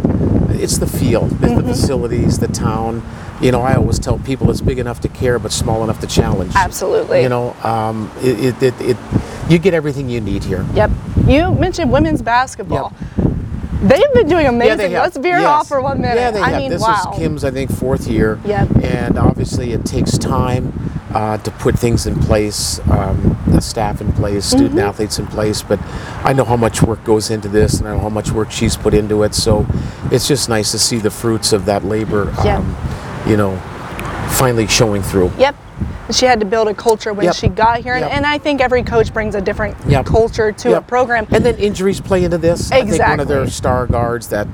it's 0.50 0.79
the 0.79 0.87
field 0.87 1.31
it's 1.33 1.41
Mm-hmm. 1.43 1.67
the 1.67 1.75
facilities 1.75 2.38
the 2.38 2.49
town 2.49 3.03
you 3.41 3.50
know 3.53 3.61
i 3.62 3.75
always 3.75 3.99
tell 3.99 4.19
people 4.19 4.50
it's 4.50 4.61
big 4.61 4.79
enough 4.79 5.00
to 5.00 5.09
care 5.09 5.38
but 5.38 5.53
small 5.53 5.83
enough 5.85 6.00
to 6.00 6.07
challenge 6.07 6.53
Absolutely. 6.55 7.23
you 7.23 7.29
know 7.29 7.55
um, 7.62 8.11
it, 8.23 8.62
it, 8.62 8.62
it, 8.62 8.81
it 8.81 8.97
you 9.49 9.59
get 9.59 9.75
everything 9.75 10.09
you 10.09 10.21
need 10.21 10.43
here 10.45 10.64
Yep. 10.75 10.91
You 11.26 11.53
mentioned 11.55 11.91
women's 11.91 12.21
basketball. 12.21 12.93
They've 13.88 14.12
been 14.14 14.29
doing 14.29 14.47
amazing. 14.47 14.93
have. 14.93 15.03
Let's 15.05 15.17
veer 15.17 15.38
Yes. 15.38 15.47
off 15.47 15.69
for 15.69 15.81
one 15.81 16.00
minute. 16.00 16.17
Yeah, 16.17 16.31
they 16.31 16.41
I 16.41 16.50
have. 16.50 16.59
mean, 16.61 16.71
this 16.71 16.81
wow. 16.83 17.11
is 17.12 17.19
Kim's, 17.19 17.45
I 17.45 17.50
think, 17.50 17.71
fourth 17.71 18.07
year. 18.09 18.38
Yep. 18.45 18.69
And 18.83 19.19
obviously, 19.19 19.73
it 19.73 19.85
takes 19.85 20.17
time. 20.19 20.73
uh, 21.14 21.38
to 21.38 21.50
put 21.53 21.79
things 21.79 22.09
in 22.09 22.17
place, 22.19 22.81
um, 22.91 23.38
the 23.47 23.61
staff 23.61 24.00
in 24.00 24.12
place, 24.14 24.45
student 24.47 24.71
Mm-hmm. 24.71 24.79
athletes 24.81 25.17
in 25.21 25.26
place. 25.29 25.62
But 25.62 25.79
I 26.25 26.33
know 26.33 26.43
how 26.45 26.57
much 26.57 26.83
work 26.83 27.05
goes 27.05 27.31
into 27.31 27.47
this, 27.49 27.79
and 27.79 27.87
I 27.88 27.93
know 27.95 28.00
how 28.00 28.09
much 28.09 28.33
work 28.33 28.50
she's 28.50 28.76
put 28.76 28.95
into 28.95 29.23
it. 29.23 29.33
So 29.33 29.64
it's 30.11 30.26
just 30.26 30.49
nice 30.49 30.73
to 30.73 30.79
see 30.81 30.99
the 30.99 31.12
fruits 31.12 31.53
of 31.53 31.67
that 31.67 31.85
labor, 31.85 32.35
Yeah. 32.45 32.57
um, 32.59 32.76
you 33.29 33.37
know, 33.37 33.57
finally 34.31 34.67
showing 34.67 35.03
through. 35.03 35.31
Yep. 35.38 35.55
She 36.11 36.26
had 36.26 36.40
to 36.40 36.46
build 36.46 36.68
a 36.68 36.75
culture 36.75 37.12
when 37.12 37.25
Yep. 37.26 37.34
she 37.34 37.49
got 37.49 37.78
here, 37.78 37.94
and, 37.94 38.02
Yep. 38.04 38.12
and 38.14 38.26
I 38.26 38.38
think 38.38 38.61
every 38.61 38.82
coach 38.82 39.12
brings 39.12 39.34
a 39.34 39.40
different 39.40 39.76
Yep. 39.87 40.04
culture 40.06 40.52
to 40.52 40.76
a 40.76 40.80
program. 40.80 41.26
And 41.30 41.44
then 41.44 41.56
injuries 41.56 42.00
play 42.00 42.25
into 42.25 42.38
this. 42.38 42.70
I 42.70 42.84
think 42.84 43.02
one 43.02 43.20
of 43.20 43.28
their 43.28 43.49
star 43.49 43.87
guards, 43.87 44.28
that 44.28 44.46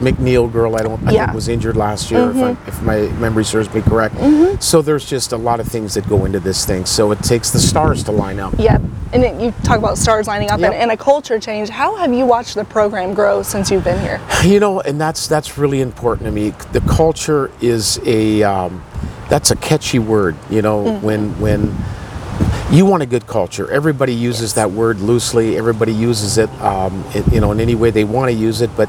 McNeal 0.00 0.52
girl, 0.52 0.76
I 0.76 0.80
don't, 0.80 1.00
I 1.06 1.12
Yeah. 1.12 1.26
think 1.26 1.34
was 1.36 1.48
injured 1.48 1.76
last 1.76 2.10
year, 2.10 2.30
if, 2.30 2.36
I, 2.36 2.50
if 2.66 2.82
my 2.82 2.96
memory 3.20 3.44
serves 3.44 3.72
me 3.72 3.80
correct. 3.82 4.16
So 4.58 4.82
there's 4.82 5.04
just 5.06 5.32
a 5.32 5.36
lot 5.36 5.60
of 5.60 5.66
things 5.68 5.94
that 5.94 6.08
go 6.08 6.24
into 6.24 6.40
this 6.40 6.64
thing. 6.66 6.84
So 6.86 7.12
it 7.12 7.22
takes 7.22 7.50
the 7.50 7.58
stars 7.60 8.02
to 8.04 8.12
line 8.12 8.38
up. 8.40 8.52
Yep. 8.58 8.82
And 9.12 9.22
then 9.22 9.40
you 9.40 9.54
talk 9.62 9.78
about 9.78 9.96
stars 9.96 10.26
lining 10.26 10.50
up 10.50 10.60
and, 10.60 10.74
and 10.74 10.90
a 10.90 10.96
culture 10.96 11.38
change. 11.38 11.68
How 11.70 11.96
have 11.96 12.12
you 12.12 12.26
watched 12.26 12.56
the 12.56 12.64
program 12.64 13.14
grow 13.14 13.42
since 13.42 13.70
you've 13.70 13.84
been 13.84 14.00
here? 14.00 14.20
You 14.44 14.60
know, 14.60 14.80
and 14.80 15.00
that's 15.00 15.26
that's 15.28 15.56
really 15.58 15.80
important 15.80 16.26
to 16.26 16.32
me. 16.32 16.52
The 16.72 16.80
culture 16.82 17.50
is 17.60 17.98
a 18.04 18.42
um, 18.42 18.82
that's 19.28 19.50
a 19.50 19.56
catchy 19.56 19.98
word. 19.98 20.36
You 20.50 20.62
know, 20.62 20.84
Mm-hmm. 20.84 21.06
when 21.06 21.40
when 21.40 21.74
you 22.70 22.84
want 22.84 23.02
a 23.02 23.06
good 23.06 23.26
culture, 23.26 23.70
everybody 23.70 24.12
uses 24.14 24.54
that 24.54 24.70
word 24.72 25.00
loosely. 25.00 25.56
Everybody 25.56 25.92
uses 25.92 26.36
it, 26.36 26.50
um, 26.60 27.04
it, 27.14 27.32
you 27.32 27.40
know, 27.40 27.52
in 27.52 27.60
any 27.60 27.74
way 27.74 27.90
they 27.90 28.04
want 28.04 28.30
to 28.30 28.36
use 28.36 28.60
it. 28.60 28.70
But 28.76 28.88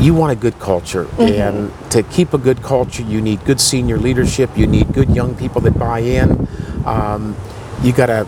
you 0.00 0.14
want 0.14 0.32
a 0.32 0.36
good 0.36 0.58
culture, 0.58 1.04
Mm-hmm. 1.04 1.22
and 1.22 1.90
to 1.92 2.02
keep 2.04 2.32
a 2.34 2.38
good 2.38 2.62
culture, 2.62 3.02
you 3.02 3.20
need 3.20 3.44
good 3.44 3.60
senior 3.60 3.98
leadership. 3.98 4.50
You 4.56 4.66
need 4.66 4.92
good 4.92 5.10
young 5.14 5.34
people 5.34 5.60
that 5.62 5.78
buy 5.78 6.00
in. 6.00 6.46
Um, 6.86 7.36
you 7.82 7.92
gotta 7.92 8.26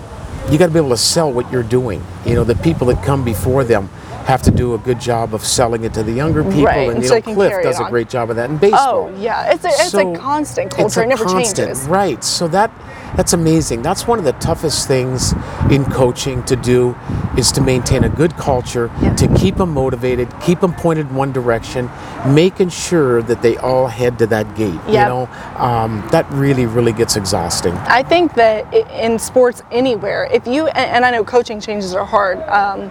you 0.50 0.58
gotta 0.58 0.72
be 0.72 0.78
able 0.78 0.90
to 0.90 0.96
sell 0.96 1.32
what 1.32 1.50
you're 1.50 1.62
doing. 1.62 2.04
You 2.26 2.34
know, 2.34 2.44
the 2.44 2.54
people 2.56 2.86
that 2.88 3.02
come 3.04 3.24
before 3.24 3.64
them 3.64 3.88
have 4.24 4.42
to 4.42 4.50
do 4.50 4.74
a 4.74 4.78
good 4.78 5.00
job 5.00 5.34
of 5.34 5.44
selling 5.44 5.84
it 5.84 5.92
to 5.94 6.02
the 6.02 6.12
younger 6.12 6.42
people. 6.42 6.64
Right, 6.64 6.88
And 6.90 7.02
you 7.02 7.08
so 7.08 7.16
know, 7.16 7.22
Cliff 7.22 7.62
does 7.62 7.78
a 7.78 7.84
great 7.90 8.08
job 8.08 8.30
of 8.30 8.36
that 8.36 8.48
in 8.50 8.56
baseball. 8.56 9.10
Oh, 9.12 9.20
yeah. 9.20 9.52
It's 9.52 9.64
a, 9.64 9.68
it's 9.68 9.90
So, 9.90 10.14
a 10.14 10.18
constant 10.18 10.66
it's 10.68 10.76
culture. 10.76 11.00
a 11.00 11.04
it 11.04 11.08
never 11.08 11.24
constant, 11.24 11.68
changes. 11.68 11.86
Right. 11.86 12.24
So 12.24 12.48
that 12.48 12.70
that's 13.16 13.32
amazing. 13.32 13.82
That's 13.82 14.06
one 14.06 14.18
of 14.18 14.24
the 14.24 14.32
toughest 14.34 14.88
things 14.88 15.32
in 15.70 15.84
coaching 15.84 16.42
to 16.44 16.56
do 16.56 16.96
is 17.38 17.52
to 17.52 17.60
maintain 17.60 18.04
a 18.04 18.08
good 18.08 18.36
culture, 18.36 18.90
Yeah. 19.00 19.14
to 19.14 19.28
keep 19.36 19.56
them 19.56 19.72
motivated, 19.72 20.28
keep 20.40 20.60
them 20.60 20.72
pointed 20.72 21.08
in 21.10 21.14
one 21.14 21.32
direction, 21.32 21.90
making 22.26 22.68
sure 22.70 23.22
that 23.22 23.42
they 23.42 23.56
all 23.58 23.86
head 23.86 24.18
to 24.18 24.26
that 24.28 24.54
gate. 24.54 24.78
You 24.88 24.94
know, 24.94 25.28
um, 25.56 26.06
that 26.10 26.26
really, 26.32 26.66
really 26.66 26.92
gets 26.92 27.16
exhausting. 27.16 27.74
I 27.86 28.02
think 28.02 28.34
that 28.34 28.72
in 28.74 29.18
sports 29.18 29.62
anywhere, 29.70 30.28
if 30.32 30.46
you 30.46 30.66
and, 30.68 31.04
I 31.04 31.10
know 31.10 31.24
coaching 31.24 31.60
changes 31.60 31.94
are 31.94 32.04
hard, 32.04 32.38
um, 32.48 32.90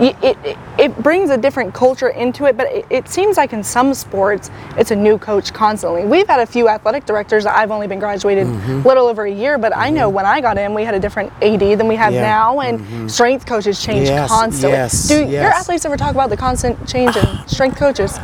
it, 0.00 0.16
it 0.22 0.56
it 0.78 1.02
brings 1.02 1.30
a 1.30 1.36
different 1.36 1.74
culture 1.74 2.08
into 2.10 2.44
it. 2.46 2.56
But 2.56 2.68
it, 2.72 2.86
it 2.90 3.08
seems 3.08 3.36
like 3.36 3.52
in 3.52 3.64
some 3.64 3.92
sports, 3.94 4.50
it's 4.76 4.90
a 4.92 4.96
new 4.96 5.18
coach 5.18 5.52
constantly. 5.52 6.04
We've 6.04 6.28
had 6.28 6.40
a 6.40 6.46
few 6.46 6.68
athletic 6.68 7.04
directors. 7.04 7.44
that 7.44 7.56
I've 7.56 7.70
only 7.70 7.86
been 7.86 7.98
graduated 7.98 8.46
Mm-hmm. 8.46 8.84
a 8.84 8.88
little 8.88 9.06
over 9.08 9.24
a 9.24 9.30
year, 9.30 9.57
but 9.60 9.76
I 9.76 9.90
know 9.90 10.06
mm-hmm. 10.06 10.16
when 10.16 10.26
I 10.26 10.40
got 10.40 10.58
in, 10.58 10.74
we 10.74 10.84
had 10.84 10.94
a 10.94 11.00
different 11.00 11.32
AD 11.42 11.60
than 11.78 11.88
we 11.88 11.96
have 11.96 12.12
Yeah. 12.12 12.22
now, 12.22 12.60
and 12.60 12.80
mm-hmm. 12.80 13.08
strength 13.08 13.46
coaches 13.46 13.82
change 13.82 14.08
Yes, 14.08 14.28
constantly. 14.30 14.70
yes, 14.70 15.08
Do 15.08 15.26
your 15.26 15.42
athletes 15.42 15.84
ever 15.84 15.96
talk 15.96 16.12
about 16.12 16.30
the 16.30 16.36
constant 16.36 16.88
change 16.88 17.16
in 17.16 17.26
strength 17.46 17.76
coaches? 17.76 18.18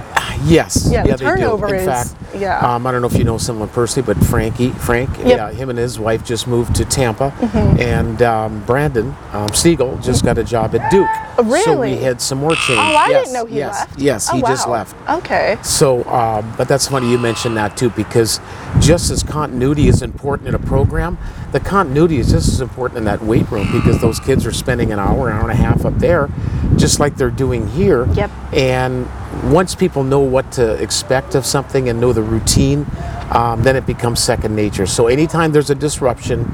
Yes. 0.44 0.88
Yeah, 0.90 1.02
the 1.02 1.10
they 1.12 1.16
do. 1.16 1.24
turnover 1.24 1.68
In 1.74 1.80
is- 1.80 1.86
fact, 1.86 2.14
yeah. 2.36 2.58
Um, 2.74 2.86
I 2.86 2.92
don't 2.92 3.00
know 3.00 3.06
if 3.06 3.16
you 3.16 3.24
know 3.24 3.38
someone 3.38 3.68
personally, 3.68 4.06
but 4.12 4.22
Frankie, 4.26 4.70
Frank, 4.70 5.10
Yep. 5.10 5.18
Mm-hmm. 5.18 5.28
yeah, 5.28 5.50
him 5.52 5.70
and 5.70 5.78
his 5.78 5.98
wife 5.98 6.24
just 6.24 6.46
moved 6.46 6.74
to 6.76 6.84
Tampa, 6.84 7.32
and 7.78 8.20
um, 8.22 8.64
Brandon 8.64 9.14
um, 9.32 9.48
Siegel 9.54 9.96
just 9.98 10.24
got 10.24 10.36
a 10.38 10.44
job 10.44 10.74
at 10.74 10.90
Duke. 10.90 11.08
So 11.36 11.42
we 11.42 11.52
really? 11.52 11.96
had 11.96 12.20
some 12.20 12.38
more 12.38 12.54
change. 12.54 12.78
Oh, 12.78 12.82
I 12.82 13.08
yes, 13.10 13.26
didn't 13.26 13.34
know 13.34 13.46
he 13.46 13.56
yes, 13.56 13.74
left. 13.78 13.98
Yes, 13.98 14.28
Oh, 14.32 14.36
he 14.36 14.42
just 14.42 14.66
wow. 14.66 14.72
left. 14.74 15.10
Okay. 15.10 15.58
So, 15.62 16.04
um, 16.04 16.52
but 16.56 16.66
that's 16.68 16.88
funny 16.88 17.10
you 17.10 17.18
mentioned 17.18 17.56
that 17.56 17.76
too, 17.76 17.90
because 17.90 18.40
just 18.80 19.10
as 19.10 19.22
continuity 19.22 19.88
is 19.88 20.02
important 20.02 20.48
in 20.48 20.54
a 20.54 20.58
program, 20.58 21.18
the 21.52 21.60
continuity 21.60 22.18
is 22.18 22.30
just 22.30 22.48
as 22.48 22.60
important 22.60 22.98
in 22.98 23.04
that 23.04 23.22
weight 23.22 23.48
room 23.50 23.70
because 23.72 24.00
those 24.00 24.18
kids 24.20 24.44
are 24.46 24.52
spending 24.52 24.92
an 24.92 24.98
hour, 24.98 25.30
hour 25.30 25.42
and 25.42 25.50
a 25.52 25.54
half 25.54 25.84
up 25.84 25.94
there, 25.98 26.28
just 26.76 26.98
like 27.00 27.16
they're 27.16 27.30
doing 27.30 27.68
here. 27.68 28.06
Yep. 28.14 28.30
And 28.52 29.06
once 29.44 29.74
people 29.74 30.04
know 30.04 30.20
what 30.20 30.50
to 30.52 30.74
expect 30.82 31.34
of 31.34 31.44
something 31.44 31.88
and 31.88 32.00
know 32.00 32.12
the 32.12 32.22
routine, 32.22 32.86
um, 33.30 33.62
then 33.62 33.76
it 33.76 33.86
becomes 33.86 34.20
second 34.20 34.54
nature. 34.54 34.86
So 34.86 35.06
anytime 35.06 35.52
there's 35.52 35.70
a 35.70 35.74
disruption, 35.74 36.46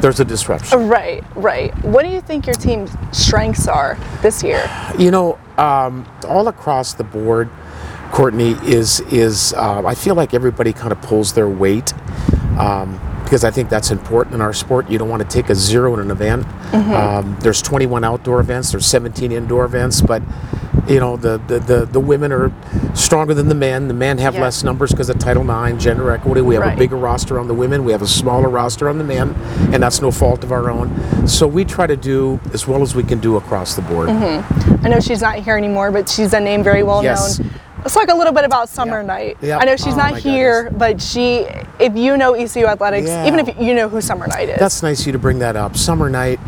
there's 0.00 0.20
a 0.20 0.24
disruption. 0.24 0.88
Right, 0.88 1.24
right. 1.36 1.72
What 1.84 2.04
do 2.04 2.10
you 2.10 2.20
think 2.20 2.46
your 2.46 2.54
team's 2.54 2.90
strengths 3.12 3.68
are 3.68 3.98
this 4.22 4.42
year? 4.42 4.68
You 4.98 5.10
know, 5.10 5.38
um, 5.58 6.06
all 6.26 6.48
across 6.48 6.94
the 6.94 7.04
board, 7.04 7.48
Courtney 8.12 8.52
is 8.64 9.00
is. 9.00 9.52
Uh, 9.54 9.84
I 9.84 9.94
feel 9.94 10.14
like 10.14 10.34
everybody 10.34 10.72
kind 10.72 10.92
of 10.92 11.00
pulls 11.02 11.32
their 11.32 11.48
weight 11.48 11.92
um, 12.58 13.00
because 13.24 13.44
I 13.44 13.50
think 13.50 13.68
that's 13.70 13.90
important 13.90 14.34
in 14.34 14.40
our 14.40 14.52
sport. 14.52 14.88
You 14.90 14.98
don't 14.98 15.08
want 15.08 15.22
to 15.22 15.28
take 15.28 15.50
a 15.50 15.54
zero 15.54 15.94
in 15.94 16.00
an 16.00 16.10
event. 16.10 16.46
Um, 16.74 17.36
there's 17.40 17.62
21 17.62 18.04
outdoor 18.04 18.40
events. 18.40 18.70
There's 18.72 18.86
17 18.86 19.32
indoor 19.32 19.64
events, 19.64 20.00
but 20.00 20.22
you 20.88 21.00
know 21.00 21.16
the 21.16 21.38
the, 21.46 21.58
the, 21.60 21.86
the 21.86 22.00
women 22.00 22.32
are 22.32 22.52
stronger 22.94 23.34
than 23.34 23.48
the 23.48 23.54
men. 23.54 23.88
The 23.88 23.94
men 23.94 24.18
have 24.18 24.34
Yeah. 24.34 24.42
less 24.42 24.62
numbers 24.62 24.90
because 24.90 25.08
of 25.10 25.18
Title 25.18 25.42
IX, 25.48 25.82
gender 25.82 26.10
equity. 26.10 26.40
We 26.40 26.54
have 26.54 26.64
Right. 26.64 26.74
a 26.74 26.78
bigger 26.78 26.96
roster 26.96 27.38
on 27.38 27.48
the 27.48 27.54
women. 27.54 27.84
We 27.84 27.92
have 27.92 28.02
a 28.02 28.06
smaller 28.06 28.48
roster 28.48 28.88
on 28.88 28.98
the 28.98 29.04
men, 29.04 29.34
and 29.72 29.82
that's 29.82 30.00
no 30.02 30.10
fault 30.10 30.44
of 30.44 30.52
our 30.52 30.70
own. 30.70 31.26
So 31.26 31.46
we 31.46 31.64
try 31.64 31.86
to 31.86 31.96
do 31.96 32.40
as 32.52 32.66
well 32.66 32.82
as 32.82 32.94
we 32.94 33.02
can 33.02 33.18
do 33.20 33.36
across 33.36 33.74
the 33.74 33.82
board. 33.82 34.08
Mm-hmm. 34.08 34.86
I 34.86 34.88
know 34.88 35.00
she's 35.00 35.20
not 35.22 35.36
here 35.36 35.56
anymore, 35.56 35.90
but 35.90 36.08
she's 36.08 36.32
a 36.34 36.40
name 36.40 36.62
very 36.62 36.82
well 36.82 37.02
Yes. 37.02 37.38
known. 37.38 37.50
Let's 37.78 37.92
talk 37.94 38.08
a 38.10 38.14
little 38.16 38.32
bit 38.32 38.44
about 38.44 38.70
Summer 38.70 38.98
Yep. 39.00 39.06
Night. 39.06 39.36
Yep. 39.42 39.60
I 39.60 39.64
know 39.66 39.76
she's 39.76 39.92
Oh, 39.92 39.96
not 39.96 40.16
here, 40.16 40.70
but 40.76 41.02
she, 41.02 41.46
if 41.78 41.94
you 41.96 42.16
know 42.16 42.32
ECU 42.34 42.64
athletics, 42.66 43.08
Yeah. 43.08 43.26
even 43.26 43.38
if 43.40 43.60
you 43.60 43.74
know 43.74 43.90
who 43.90 44.00
Summer 44.00 44.26
Night 44.26 44.48
is, 44.48 44.58
That's 44.58 44.82
nice 44.82 45.00
of 45.00 45.06
you 45.08 45.12
to 45.12 45.18
bring 45.18 45.38
that 45.40 45.54
up. 45.54 45.76
Summer 45.76 46.08
night, 46.08 46.40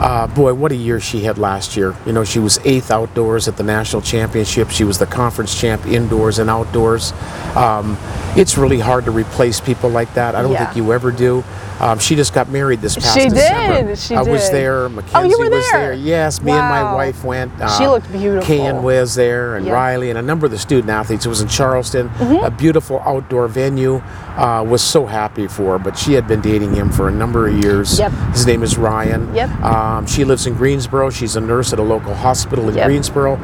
uh, 0.00 0.26
boy, 0.28 0.54
what 0.54 0.70
a 0.72 0.76
year 0.76 1.00
she 1.00 1.24
had 1.24 1.38
last 1.38 1.76
year. 1.76 1.94
You 2.06 2.12
know, 2.12 2.24
she 2.24 2.38
was 2.38 2.58
eighth 2.64 2.90
outdoors 2.90 3.48
at 3.48 3.56
the 3.56 3.62
national 3.64 4.02
championship. 4.02 4.70
She 4.70 4.84
was 4.84 4.98
the 4.98 5.06
conference 5.06 5.58
champ 5.58 5.86
indoors 5.86 6.38
and 6.38 6.48
outdoors. 6.48 7.12
Um, 7.56 7.96
it's 8.36 8.56
really 8.56 8.78
hard 8.78 9.04
to 9.06 9.10
replace 9.10 9.60
people 9.60 9.90
like 9.90 10.12
that. 10.14 10.34
I 10.34 10.42
don't 10.42 10.52
Yeah. 10.52 10.66
think 10.66 10.76
you 10.76 10.92
ever 10.92 11.10
do. 11.10 11.42
Um, 11.80 12.00
she 12.00 12.16
just 12.16 12.34
got 12.34 12.48
married 12.48 12.80
this 12.80 12.96
past 12.96 13.14
She 13.16 13.28
December. 13.28 13.88
did, 13.90 13.98
she 13.98 14.16
I 14.16 14.22
was 14.22 14.46
did. 14.46 14.54
there. 14.54 14.84
Oh, 14.86 14.88
Mackenzie 14.88 15.28
you 15.28 15.38
were 15.38 15.48
was 15.48 15.70
there? 15.70 15.80
there. 15.80 15.92
Yes, 15.92 16.42
me 16.42 16.50
and 16.50 16.60
my 16.60 16.92
wife 16.92 17.22
went. 17.22 17.52
Uh, 17.60 17.68
She 17.78 17.86
looked 17.86 18.10
beautiful. 18.10 18.44
Ken 18.44 18.82
was 18.82 19.14
there, 19.14 19.54
and 19.54 19.64
Yeah. 19.64 19.74
Riley, 19.74 20.10
and 20.10 20.18
a 20.18 20.22
number 20.22 20.46
of 20.46 20.50
the 20.50 20.58
student 20.58 20.90
athletes. 20.90 21.24
It 21.24 21.28
was 21.28 21.40
in 21.40 21.46
Charleston, 21.46 22.08
Mm-hmm. 22.18 22.44
a 22.44 22.50
beautiful 22.50 23.00
outdoor 23.06 23.46
venue. 23.46 24.02
Uh, 24.36 24.64
was 24.66 24.82
so 24.82 25.06
happy 25.06 25.46
for 25.48 25.72
her, 25.72 25.78
but 25.78 25.96
she 25.96 26.12
had 26.14 26.26
been 26.28 26.40
dating 26.40 26.74
him 26.74 26.90
for 26.90 27.06
a 27.08 27.12
number 27.12 27.46
of 27.48 27.54
years. 27.62 27.98
Yep. 27.98 28.12
His 28.32 28.46
name 28.46 28.62
is 28.64 28.76
Ryan. 28.78 29.32
Yep. 29.34 29.50
Um, 29.88 30.06
she 30.06 30.22
lives 30.24 30.46
in 30.46 30.54
Greensboro. 30.54 31.08
She's 31.08 31.34
a 31.36 31.40
nurse 31.40 31.72
at 31.72 31.78
a 31.78 31.82
local 31.82 32.12
hospital 32.14 32.68
in 32.68 32.74
Yep. 32.74 32.86
Greensboro. 32.86 33.36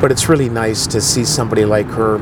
But 0.00 0.10
it's 0.10 0.28
really 0.28 0.48
nice 0.48 0.86
to 0.88 1.00
see 1.00 1.24
somebody 1.24 1.64
like 1.64 1.86
her 1.86 2.16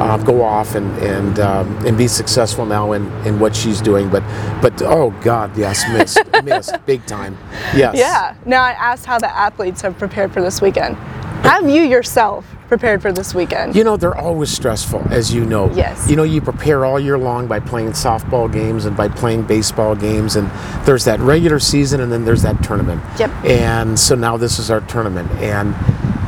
uh, 0.00 0.18
go 0.18 0.40
off 0.42 0.76
and 0.76 0.86
and 0.98 1.40
um, 1.40 1.66
and 1.84 1.98
be 1.98 2.06
successful 2.06 2.64
now 2.64 2.92
in, 2.92 3.10
in 3.26 3.40
what 3.40 3.56
she's 3.56 3.80
doing. 3.80 4.08
But 4.08 4.22
but 4.62 4.80
oh 4.82 5.10
God, 5.22 5.56
yes, 5.56 5.82
missed 5.90 6.20
missed 6.44 6.76
big 6.86 7.04
time. 7.06 7.36
Yes. 7.74 7.96
yeah. 7.96 8.36
Now 8.46 8.62
I 8.62 8.70
asked 8.70 9.04
how 9.04 9.18
the 9.18 9.30
athletes 9.36 9.82
have 9.82 9.98
prepared 9.98 10.32
for 10.32 10.40
this 10.40 10.62
weekend. 10.62 10.96
Have 11.42 11.68
you 11.68 11.82
yourself 11.82 12.46
prepared 12.68 13.02
for 13.02 13.12
this 13.12 13.34
weekend? 13.34 13.76
You 13.76 13.84
know, 13.84 13.96
they're 13.96 14.16
always 14.16 14.50
stressful, 14.50 15.02
as 15.10 15.32
you 15.32 15.44
know. 15.44 15.70
Yes. 15.72 16.08
You 16.08 16.16
know, 16.16 16.22
you 16.22 16.40
prepare 16.40 16.84
all 16.84 16.98
year 16.98 17.18
long 17.18 17.46
by 17.46 17.60
playing 17.60 17.90
softball 17.90 18.52
games 18.52 18.84
and 18.84 18.96
by 18.96 19.08
playing 19.08 19.42
baseball 19.42 19.94
games, 19.94 20.36
and 20.36 20.50
there's 20.86 21.04
that 21.04 21.20
regular 21.20 21.58
season 21.58 22.00
and 22.00 22.10
then 22.10 22.24
there's 22.24 22.42
that 22.42 22.62
tournament. 22.62 23.02
Yep. 23.18 23.30
And 23.44 23.98
so 23.98 24.14
now 24.14 24.36
this 24.36 24.58
is 24.58 24.70
our 24.70 24.80
tournament, 24.82 25.30
and 25.32 25.74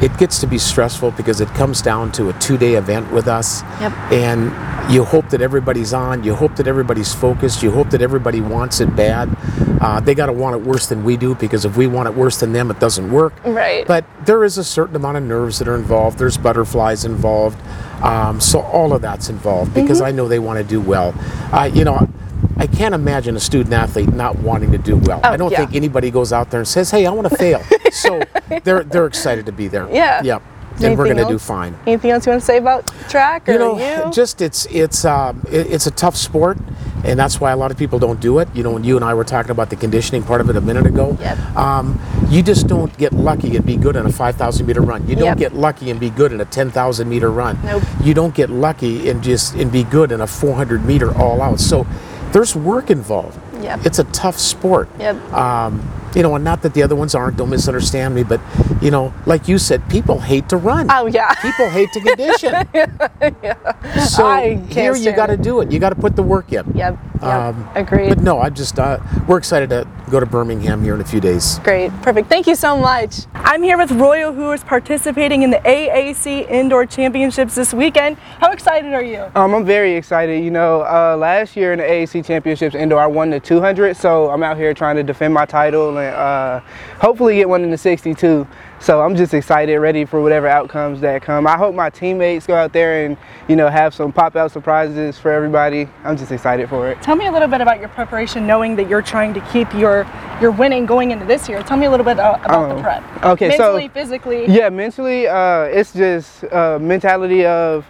it 0.03 0.17
gets 0.19 0.39
to 0.41 0.47
be 0.47 0.59
stressful 0.59 1.13
because 1.13 1.41
it 1.41 1.49
comes 1.51 1.81
down 1.83 2.13
to 2.13 2.29
a 2.29 2.33
two 2.35 2.57
day 2.59 2.75
event 2.75 3.11
with 3.13 3.29
us. 3.29 3.63
Yep. 3.81 3.93
And 4.13 4.93
you 4.93 5.05
hope 5.05 5.29
that 5.31 5.41
everybody's 5.41 5.93
on, 5.95 6.23
you 6.23 6.35
hope 6.35 6.57
that 6.57 6.69
everybody's 6.69 7.15
focused, 7.15 7.63
you 7.63 7.71
hope 7.71 7.91
that 7.91 8.03
everybody 8.03 8.41
wants 8.41 8.81
it 8.81 8.95
bad. 8.95 9.35
Uh, 9.81 10.01
they 10.01 10.15
got 10.15 10.27
to 10.27 10.33
want 10.33 10.57
it 10.57 10.63
worse 10.67 10.87
than 10.87 11.05
we 11.05 11.17
do 11.17 11.35
because 11.35 11.65
if 11.65 11.77
we 11.77 11.87
want 11.87 12.09
it 12.09 12.15
worse 12.15 12.41
than 12.41 12.53
them, 12.53 12.71
it 12.71 12.79
doesn't 12.81 13.11
work. 13.11 13.33
Right. 13.45 13.87
But 13.87 14.05
there 14.25 14.45
is 14.45 14.59
a 14.59 14.65
certain 14.65 14.97
amount 14.97 15.17
of 15.17 15.23
nerves 15.25 15.59
that 15.59 15.69
are 15.69 15.77
involved. 15.77 16.19
There's 16.19 16.39
butterflies 16.39 17.05
involved. 17.05 17.59
Um, 18.03 18.41
so 18.41 18.61
all 18.61 18.93
of 18.93 19.03
that's 19.03 19.29
involved 19.29 19.75
because 19.75 19.99
Mm-hmm. 19.99 20.07
I 20.07 20.11
know 20.13 20.29
they 20.29 20.39
want 20.39 20.59
to 20.59 20.65
do 20.65 20.81
well. 20.81 21.15
Uh, 21.53 21.71
you 21.73 21.85
know, 21.85 22.09
I 22.59 22.67
can't 22.67 22.95
imagine 22.95 23.37
a 23.37 23.41
student 23.41 23.75
athlete 23.75 24.13
not 24.13 24.39
wanting 24.39 24.73
to 24.73 24.79
do 24.79 24.97
well. 24.97 25.21
Oh, 25.25 25.29
I 25.31 25.37
don't 25.37 25.51
yeah. 25.53 25.59
think 25.59 25.75
anybody 25.75 26.11
goes 26.11 26.33
out 26.33 26.51
there 26.51 26.61
and 26.61 26.69
says, 26.69 26.91
"Hey, 26.91 27.07
I 27.07 27.11
want 27.11 27.29
to 27.29 27.37
fail." 27.37 27.63
so 27.93 28.21
they're 28.65 28.83
they're 28.85 29.07
excited 29.07 29.47
to 29.47 29.53
be 29.53 29.69
there. 29.69 29.89
Yeah. 29.91 30.23
Yep. 30.23 30.43
And 30.83 30.99
we're 30.99 31.05
going 31.07 31.17
to 31.17 31.25
do 31.25 31.39
fine. 31.39 31.75
Anything 31.87 32.11
else 32.11 32.27
you 32.27 32.31
want 32.33 32.43
to 32.43 32.47
say 32.47 32.59
about 32.59 32.87
track 33.09 33.49
or 33.49 33.53
You 33.53 33.59
know, 33.59 33.79
you? 34.07 34.13
just 34.13 34.43
it's 34.43 34.67
it's 34.67 35.07
um, 35.07 35.41
it, 35.51 35.71
it's 35.73 35.87
a 35.87 35.91
tough 35.91 36.17
sport. 36.17 36.59
and 37.03 37.19
that's 37.19 37.41
why 37.41 37.51
a 37.53 37.57
lot 37.57 37.71
of 37.71 37.79
people 37.79 37.99
don't 37.99 38.21
do 38.21 38.41
it. 38.41 38.49
You 38.55 38.63
know, 38.63 38.73
when 38.73 38.85
you 38.85 38.97
and 38.97 39.05
I 39.05 39.15
were 39.15 39.25
talking 39.25 39.51
about 39.53 39.71
the 39.71 39.77
conditioning 39.77 40.23
part 40.23 40.43
of 40.43 40.51
it 40.51 40.57
a 40.57 40.61
minute 40.61 40.85
ago, 40.87 41.17
Yep. 41.21 41.39
um, 41.57 41.99
you 42.29 42.43
just 42.43 42.67
don't 42.67 42.95
get 42.99 43.15
lucky 43.15 43.57
and 43.57 43.65
be 43.65 43.77
good 43.77 43.97
in 43.97 44.05
a 44.05 44.13
5,000 44.13 44.67
meter 44.67 44.83
run. 44.83 45.09
You 45.09 45.15
don't 45.17 45.25
Yep. 45.25 45.39
get 45.39 45.55
lucky 45.55 45.91
and 45.91 45.99
be 45.99 46.11
good 46.11 46.31
in 46.33 46.41
a 46.43 46.45
10,000 46.45 47.09
meter 47.09 47.31
run. 47.31 47.59
Nope. 47.65 47.83
You 48.03 48.13
don't 48.13 48.35
get 48.35 48.51
lucky 48.51 49.09
and 49.09 49.23
just 49.23 49.55
and 49.55 49.73
be 49.73 49.83
good 49.85 50.13
in 50.13 50.21
a 50.21 50.27
400 50.27 50.85
meter 50.85 51.17
all 51.17 51.41
out. 51.41 51.59
So 51.59 51.87
there's 52.33 52.55
work 52.57 52.91
involved. 52.91 53.39
Yep. 53.63 53.87
It's 53.87 53.99
a 53.99 54.05
tough 54.05 54.39
sport. 54.39 54.89
Yep. 54.99 55.17
Um, 55.33 55.89
you 56.15 56.23
know, 56.23 56.35
and 56.35 56.45
not 56.45 56.63
that 56.63 56.75
the 56.75 56.83
other 56.83 56.97
ones 56.97 57.15
aren't. 57.15 57.37
Don't 57.37 57.51
misunderstand 57.51 58.15
me, 58.15 58.23
but 58.23 58.41
you 58.81 58.91
know, 58.91 59.13
like 59.27 59.49
you 59.49 59.59
said, 59.59 59.89
people 59.89 60.21
hate 60.21 60.49
to 60.51 60.57
run. 60.57 60.89
Oh, 60.91 61.07
yeah. 61.07 61.35
People 61.35 61.69
hate 61.71 61.91
to 61.93 62.01
condition. 62.01 62.55
So 64.09 64.27
I 64.27 64.57
can't 64.57 64.73
here 64.73 64.97
you 64.97 65.13
got 65.13 65.27
to 65.27 65.37
do 65.37 65.61
it. 65.61 65.71
You 65.73 65.79
got 65.79 65.91
to 65.91 65.97
put 65.97 66.17
the 66.17 66.23
work 66.23 66.53
in. 66.53 66.65
Yep. 66.75 66.99
Yep. 67.15 67.23
Um, 67.23 67.69
Agreed. 67.75 68.11
But 68.11 68.19
no, 68.19 68.41
I 68.41 68.51
just 68.51 68.79
uh, 68.79 68.99
we're 69.27 69.39
excited 69.39 69.71
to 69.71 69.89
go 70.11 70.21
to 70.21 70.27
Birmingham 70.27 70.83
here 70.83 70.95
in 70.95 71.01
a 71.01 71.05
few 71.05 71.21
days. 71.21 71.59
Great, 71.61 71.91
perfect. 72.03 72.29
Thank 72.29 72.47
you 72.47 72.55
so 72.55 72.77
much. 72.77 73.27
I'm 73.35 73.63
here 73.63 73.79
with 73.79 73.91
Royal, 73.93 74.33
who 74.33 74.53
is 74.53 74.63
participating 74.63 75.43
in 75.43 75.51
the 75.51 75.59
AAC 75.59 76.49
Indoor 76.51 76.87
Championships 76.87 77.55
this 77.55 77.73
weekend. 77.73 78.19
How 78.41 78.53
excited 78.53 78.93
are 78.93 79.03
you? 79.03 79.25
Um, 79.35 79.55
I'm 79.55 79.65
very 79.65 79.95
excited. 79.95 80.45
You 80.45 80.51
know, 80.51 80.83
uh, 80.83 81.17
last 81.19 81.57
year 81.57 81.73
in 81.73 81.79
the 81.79 81.85
AAC 81.85 82.25
Championships 82.25 82.75
indoor, 82.75 83.01
I 83.01 83.07
won 83.07 83.31
the 83.31 83.41
200, 83.41 83.97
so 83.97 84.31
I'm 84.31 84.43
out 84.43 84.57
here 84.57 84.75
trying 84.75 84.97
to 84.97 85.03
defend 85.03 85.33
my 85.33 85.47
title 85.47 85.96
and 85.99 86.15
uh, 86.15 86.61
hopefully 87.01 87.37
get 87.37 87.49
one 87.49 87.63
in 87.63 87.71
the 87.71 87.79
62. 87.79 88.47
So 88.79 89.01
I'm 89.01 89.17
just 89.17 89.33
excited, 89.33 89.79
ready 89.79 90.05
for 90.05 90.21
whatever 90.21 90.47
outcomes 90.47 91.01
that 91.01 91.23
come. 91.23 91.47
I 91.47 91.57
hope 91.57 91.75
my 91.75 91.89
teammates 91.89 92.47
go 92.47 92.55
out 92.55 92.73
there 92.75 93.07
and 93.07 93.17
you 93.49 93.57
know 93.57 93.69
have 93.69 93.95
some 93.95 94.13
pop-out 94.13 94.53
surprises 94.53 95.19
for 95.19 95.31
everybody. 95.33 95.89
I'm 96.05 96.17
just 96.17 96.31
excited 96.31 96.69
for 96.69 96.91
it. 96.91 97.01
Tell 97.03 97.17
me 97.17 97.27
a 97.27 97.33
little 97.33 97.49
bit 97.49 97.61
about 97.63 97.81
your 97.81 97.89
preparation, 97.89 98.47
knowing 98.47 98.77
that 98.77 98.89
you're 98.89 99.01
trying 99.03 99.33
to 99.35 99.41
keep 99.53 99.73
your 99.75 100.07
your 100.41 100.51
winning 100.51 100.85
going 100.85 101.11
into 101.11 101.25
this 101.25 101.49
year. 101.49 101.63
Tell 101.63 101.79
me 101.79 101.87
a 101.87 101.91
little 101.91 102.05
bit 102.05 102.19
uh, 102.19 102.39
about 102.45 102.69
the 102.69 102.75
Um, 102.77 102.83
prep. 102.83 103.25
okay, 103.25 103.57
so- 103.57 103.73
mentally, 103.73 103.89
physically. 103.89 104.47
Yeah, 104.47 104.69
mentally, 104.69 105.27
uh, 105.27 105.63
it's 105.65 105.93
just 105.95 106.45
uh, 106.53 106.79
mentality 106.79 107.47
of 107.47 107.87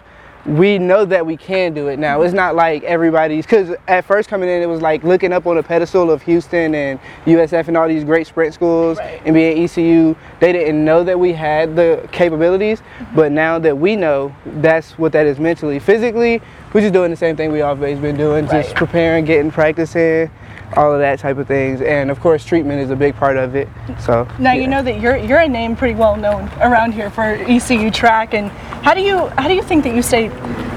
we 0.47 0.79
know 0.79 1.03
that 1.03 1.25
we 1.25 1.35
can 1.35 1.73
do 1.73 1.89
it 1.89 1.99
now. 1.99 2.21
It's 2.21 2.33
not 2.33 2.55
like 2.55 2.83
everybody's 2.83 3.45
because 3.45 3.75
at 3.87 4.05
first 4.05 4.29
coming 4.29 4.47
in, 4.47 4.61
it 4.61 4.65
was 4.65 4.81
like 4.81 5.03
looking 5.03 5.33
up 5.33 5.45
on 5.45 5.57
a 5.57 5.63
pedestal 5.63 6.09
of 6.09 6.21
Houston 6.21 6.73
and 6.73 6.99
USF 7.25 7.67
and 7.67 7.75
all 7.75 7.87
these 7.87 8.05
great 8.05 8.27
sprint 8.27 8.53
schools, 8.53 8.97
Right. 8.97 9.33
being 9.33 9.63
ECU. 9.63 10.15
They 10.39 10.53
didn't 10.53 10.83
know 10.83 11.03
that 11.03 11.19
we 11.19 11.33
had 11.33 11.75
the 11.75 12.07
capabilities, 12.13 12.79
mm-hmm. 12.79 13.15
but 13.15 13.31
now 13.33 13.59
that 13.59 13.77
we 13.77 13.97
know, 13.97 14.33
that's 14.45 14.97
what 14.97 15.11
that 15.11 15.25
is 15.25 15.37
mentally. 15.37 15.79
Physically, 15.79 16.41
we're 16.73 16.81
just 16.81 16.93
doing 16.93 17.11
the 17.11 17.17
same 17.17 17.35
thing 17.35 17.51
we 17.51 17.61
always 17.61 17.99
been 17.99 18.15
doing, 18.15 18.47
just 18.47 18.73
preparing, 18.75 19.25
getting 19.25 19.51
practice 19.51 19.95
in. 19.95 20.31
All 20.75 20.93
of 20.93 20.99
that 20.99 21.19
type 21.19 21.37
of 21.37 21.47
things, 21.47 21.81
and 21.81 22.11
of 22.11 22.19
course, 22.19 22.43
treatment 22.43 22.81
is 22.81 22.89
a 22.89 22.95
big 22.95 23.15
part 23.15 23.37
of 23.37 23.55
it. 23.55 23.69
So 23.99 24.27
Now 24.37 24.51
yeah. 24.51 24.61
you 24.61 24.67
know 24.67 24.83
that 24.83 24.99
you're 24.99 25.15
you're 25.15 25.39
a 25.39 25.47
name 25.47 25.75
pretty 25.75 25.95
well 25.95 26.17
known 26.17 26.49
around 26.59 26.93
here 26.93 27.09
for 27.09 27.23
ECU 27.23 27.89
track, 27.89 28.33
and 28.33 28.51
how 28.83 28.93
do 28.93 29.01
you 29.01 29.27
how 29.37 29.47
do 29.47 29.53
you 29.53 29.63
think 29.63 29.83
that 29.85 29.95
you 29.95 30.01
stay 30.01 30.27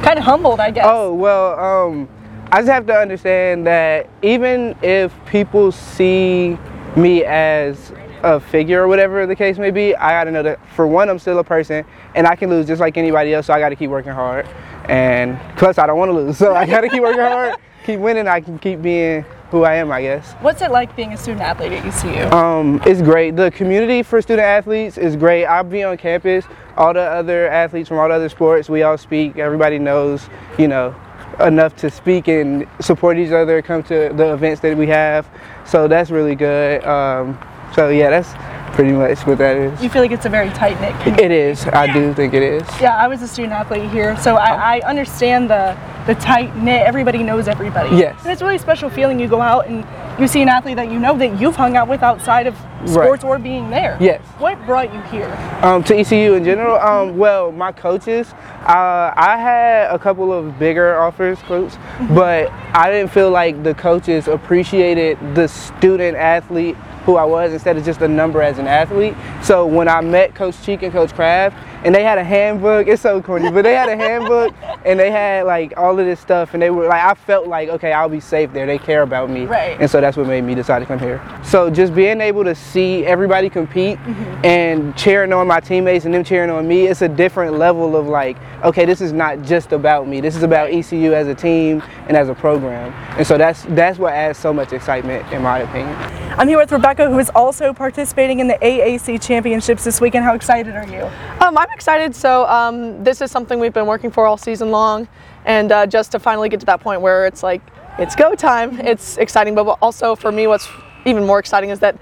kind 0.02 0.16
of 0.18 0.24
humbled? 0.24 0.60
I 0.60 0.70
guess. 0.70 0.86
Oh 0.88 1.12
well, 1.12 1.58
um, 1.58 2.08
I 2.52 2.58
just 2.58 2.70
have 2.70 2.86
to 2.86 2.96
understand 2.96 3.66
that 3.66 4.08
even 4.22 4.76
if 4.80 5.12
people 5.26 5.72
see 5.72 6.56
me 6.96 7.24
as 7.24 7.92
a 8.22 8.38
figure 8.38 8.82
or 8.82 8.88
whatever 8.88 9.26
the 9.26 9.36
case 9.36 9.58
may 9.58 9.70
be, 9.70 9.94
I 9.96 10.10
gotta 10.10 10.30
know 10.30 10.42
that 10.44 10.60
for 10.76 10.86
one, 10.86 11.08
I'm 11.08 11.18
still 11.18 11.38
a 11.40 11.44
person, 11.44 11.84
and 12.14 12.26
I 12.26 12.36
can 12.36 12.48
lose 12.48 12.66
just 12.66 12.80
like 12.80 12.96
anybody 12.96 13.34
else. 13.34 13.46
So 13.46 13.54
I 13.54 13.58
gotta 13.58 13.76
keep 13.76 13.90
working 13.90 14.12
hard, 14.12 14.48
and 14.88 15.38
plus 15.56 15.78
I 15.78 15.86
don't 15.86 15.98
want 15.98 16.10
to 16.10 16.16
lose, 16.16 16.38
so 16.38 16.54
I 16.54 16.64
gotta 16.64 16.88
keep 16.88 17.02
working 17.02 17.20
hard, 17.20 17.56
keep 17.84 17.98
winning. 17.98 18.28
I 18.28 18.40
can 18.40 18.58
keep 18.58 18.82
being 18.82 19.24
who 19.50 19.64
I 19.64 19.74
am, 19.74 19.90
I 19.90 20.02
guess. 20.02 20.32
What's 20.34 20.62
it 20.62 20.70
like 20.70 20.94
being 20.94 21.12
a 21.12 21.16
student 21.16 21.42
athlete 21.42 21.72
at 21.72 21.84
ECU? 21.84 22.24
Um, 22.36 22.80
it's 22.86 23.02
great. 23.02 23.36
The 23.36 23.50
community 23.50 24.02
for 24.02 24.22
student 24.22 24.46
athletes 24.46 24.96
is 24.96 25.16
great. 25.16 25.44
I'll 25.44 25.64
be 25.64 25.82
on 25.82 25.96
campus. 25.96 26.44
All 26.76 26.94
the 26.94 27.00
other 27.00 27.48
athletes 27.48 27.88
from 27.88 27.98
all 27.98 28.08
the 28.08 28.14
other 28.14 28.28
sports, 28.28 28.68
we 28.68 28.82
all 28.82 28.96
speak. 28.96 29.38
Everybody 29.38 29.78
knows, 29.78 30.28
you 30.58 30.68
know, 30.68 30.94
enough 31.40 31.74
to 31.76 31.90
speak 31.90 32.28
and 32.28 32.66
support 32.80 33.18
each 33.18 33.32
other, 33.32 33.60
come 33.62 33.82
to 33.84 34.12
the 34.14 34.32
events 34.32 34.60
that 34.60 34.76
we 34.76 34.86
have. 34.86 35.28
So 35.64 35.88
that's 35.88 36.10
really 36.10 36.34
good. 36.34 36.84
Um, 36.84 37.38
so 37.74 37.88
yeah, 37.88 38.10
that's 38.10 38.32
pretty 38.74 38.92
much 38.92 39.18
what 39.26 39.38
that 39.38 39.56
is. 39.56 39.82
you 39.82 39.88
feel 39.88 40.02
like 40.02 40.10
it's 40.10 40.26
a 40.26 40.28
very 40.28 40.48
tight 40.50 40.80
knit 40.80 40.94
community. 41.00 41.24
It 41.24 41.30
is. 41.30 41.66
I 41.66 41.92
do 41.92 42.14
think 42.14 42.34
it 42.34 42.42
is. 42.42 42.62
Yeah, 42.80 42.96
I 42.96 43.08
was 43.08 43.20
a 43.22 43.28
student 43.28 43.52
athlete 43.52 43.90
here, 43.90 44.16
so 44.18 44.36
I, 44.36 44.76
I 44.76 44.80
understand 44.88 45.50
the 45.50 45.76
the 46.06 46.14
tight 46.14 46.56
knit. 46.56 46.86
Everybody 46.86 47.22
knows 47.22 47.46
everybody. 47.46 47.96
Yes. 47.96 48.20
and 48.22 48.32
it's 48.32 48.42
a 48.42 48.44
really 48.44 48.58
special 48.58 48.88
feeling. 48.90 49.20
You 49.20 49.28
go 49.28 49.40
out 49.40 49.66
and 49.66 49.86
you 50.20 50.26
see 50.26 50.42
an 50.42 50.48
athlete 50.48 50.76
that 50.76 50.90
you 50.90 50.98
know 50.98 51.16
that 51.18 51.40
you've 51.40 51.56
hung 51.56 51.76
out 51.76 51.88
with 51.88 52.02
outside 52.02 52.46
of 52.46 52.56
sports 52.86 53.22
or 53.24 53.38
being 53.38 53.70
there. 53.70 53.96
Yes. 54.00 54.22
What 54.38 54.64
brought 54.66 54.92
you 54.92 55.00
here? 55.02 55.30
Um, 55.62 55.84
to 55.84 55.96
ECU 55.96 56.34
in 56.34 56.44
general, 56.44 56.76
um, 56.78 57.16
well, 57.18 57.52
my 57.52 57.72
coaches, 57.72 58.32
uh, 58.66 59.12
I 59.16 59.36
had 59.38 59.90
a 59.90 59.98
couple 59.98 60.32
of 60.32 60.58
bigger 60.58 60.98
offers, 60.98 61.38
quotes, 61.40 61.76
but 62.10 62.50
I 62.74 62.90
didn't 62.90 63.12
feel 63.12 63.30
like 63.30 63.62
the 63.62 63.74
coaches 63.74 64.28
appreciated 64.28 65.18
the 65.34 65.46
student 65.46 66.16
athlete 66.16 66.76
who 67.04 67.16
I 67.16 67.24
was 67.24 67.52
instead 67.52 67.76
of 67.76 67.84
just 67.84 68.00
a 68.00 68.08
number 68.08 68.42
as 68.42 68.58
an 68.58 68.66
athlete. 68.66 69.14
So 69.42 69.66
when 69.66 69.88
I 69.88 70.00
met 70.00 70.34
Coach 70.34 70.60
Cheek 70.62 70.82
and 70.82 70.92
Coach 70.92 71.12
Kraft, 71.14 71.56
and 71.84 71.94
they 71.94 72.02
had 72.02 72.18
a 72.18 72.24
handbook, 72.24 72.86
it's 72.86 73.02
so 73.02 73.22
corny, 73.22 73.50
but 73.50 73.62
they 73.62 73.74
had 73.74 73.88
a 73.88 73.96
handbook 73.96 74.54
and 74.84 74.98
they 74.98 75.10
had 75.10 75.46
like 75.46 75.72
all 75.76 75.98
of 75.98 76.04
this 76.04 76.20
stuff, 76.20 76.54
and 76.54 76.62
they 76.62 76.70
were 76.70 76.86
like, 76.86 77.02
I 77.02 77.14
felt 77.14 77.46
like, 77.46 77.68
okay, 77.70 77.92
I'll 77.92 78.08
be 78.08 78.20
safe 78.20 78.52
there. 78.52 78.66
They 78.66 78.78
care 78.78 79.02
about 79.02 79.30
me. 79.30 79.44
Right. 79.44 79.80
And 79.80 79.90
so 79.90 80.00
that's 80.00 80.16
what 80.16 80.26
made 80.26 80.42
me 80.42 80.54
decide 80.54 80.80
to 80.80 80.86
come 80.86 80.98
here. 80.98 81.22
So 81.42 81.70
just 81.70 81.94
being 81.94 82.20
able 82.20 82.44
to 82.44 82.54
see 82.54 83.04
everybody 83.04 83.50
compete 83.50 83.98
mm-hmm. 83.98 84.44
and 84.44 84.96
cheering 84.96 85.32
on 85.32 85.46
my 85.46 85.60
teammates 85.60 86.04
and 86.04 86.14
them 86.14 86.24
cheering 86.24 86.50
on 86.50 86.66
me, 86.66 86.86
it's 86.86 87.02
a 87.02 87.08
different 87.08 87.56
level 87.56 87.96
of 87.96 88.06
like, 88.06 88.36
okay, 88.64 88.84
this 88.84 89.00
is 89.00 89.12
not 89.12 89.42
just 89.42 89.72
about 89.72 90.06
me. 90.06 90.20
This 90.20 90.36
is 90.36 90.42
about 90.42 90.70
ECU 90.70 91.12
as 91.14 91.28
a 91.28 91.34
team 91.34 91.82
and 92.08 92.16
as 92.16 92.28
a 92.28 92.34
program. 92.34 92.92
And 93.18 93.26
so 93.26 93.38
that's 93.38 93.64
that's 93.70 93.98
what 93.98 94.12
adds 94.12 94.38
so 94.38 94.52
much 94.52 94.72
excitement 94.72 95.30
in 95.32 95.42
my 95.42 95.60
opinion. 95.60 95.94
I'm 96.38 96.48
here 96.48 96.58
with 96.58 96.72
Rebecca, 96.72 97.08
who 97.08 97.18
is 97.18 97.30
also 97.34 97.72
participating 97.72 98.40
in 98.40 98.48
the 98.48 98.54
AAC 98.54 99.22
championships 99.22 99.84
this 99.84 100.00
weekend. 100.00 100.24
How 100.24 100.34
excited 100.34 100.74
are 100.74 100.86
you? 100.86 101.02
Um, 101.50 101.58
I'm 101.58 101.70
excited. 101.72 102.14
So 102.14 102.46
um, 102.46 103.02
this 103.02 103.20
is 103.20 103.32
something 103.32 103.58
we've 103.58 103.72
been 103.72 103.88
working 103.88 104.12
for 104.12 104.24
all 104.24 104.36
season 104.36 104.70
long, 104.70 105.08
and 105.44 105.72
uh, 105.72 105.84
just 105.84 106.12
to 106.12 106.20
finally 106.20 106.48
get 106.48 106.60
to 106.60 106.66
that 106.66 106.80
point 106.80 107.00
where 107.00 107.26
it's 107.26 107.42
like 107.42 107.60
it's 107.98 108.14
go 108.14 108.36
time. 108.36 108.78
It's 108.78 109.16
exciting, 109.16 109.56
but 109.56 109.66
also 109.82 110.14
for 110.14 110.30
me, 110.30 110.46
what's 110.46 110.68
even 111.06 111.26
more 111.26 111.40
exciting 111.40 111.70
is 111.70 111.80
that 111.80 111.98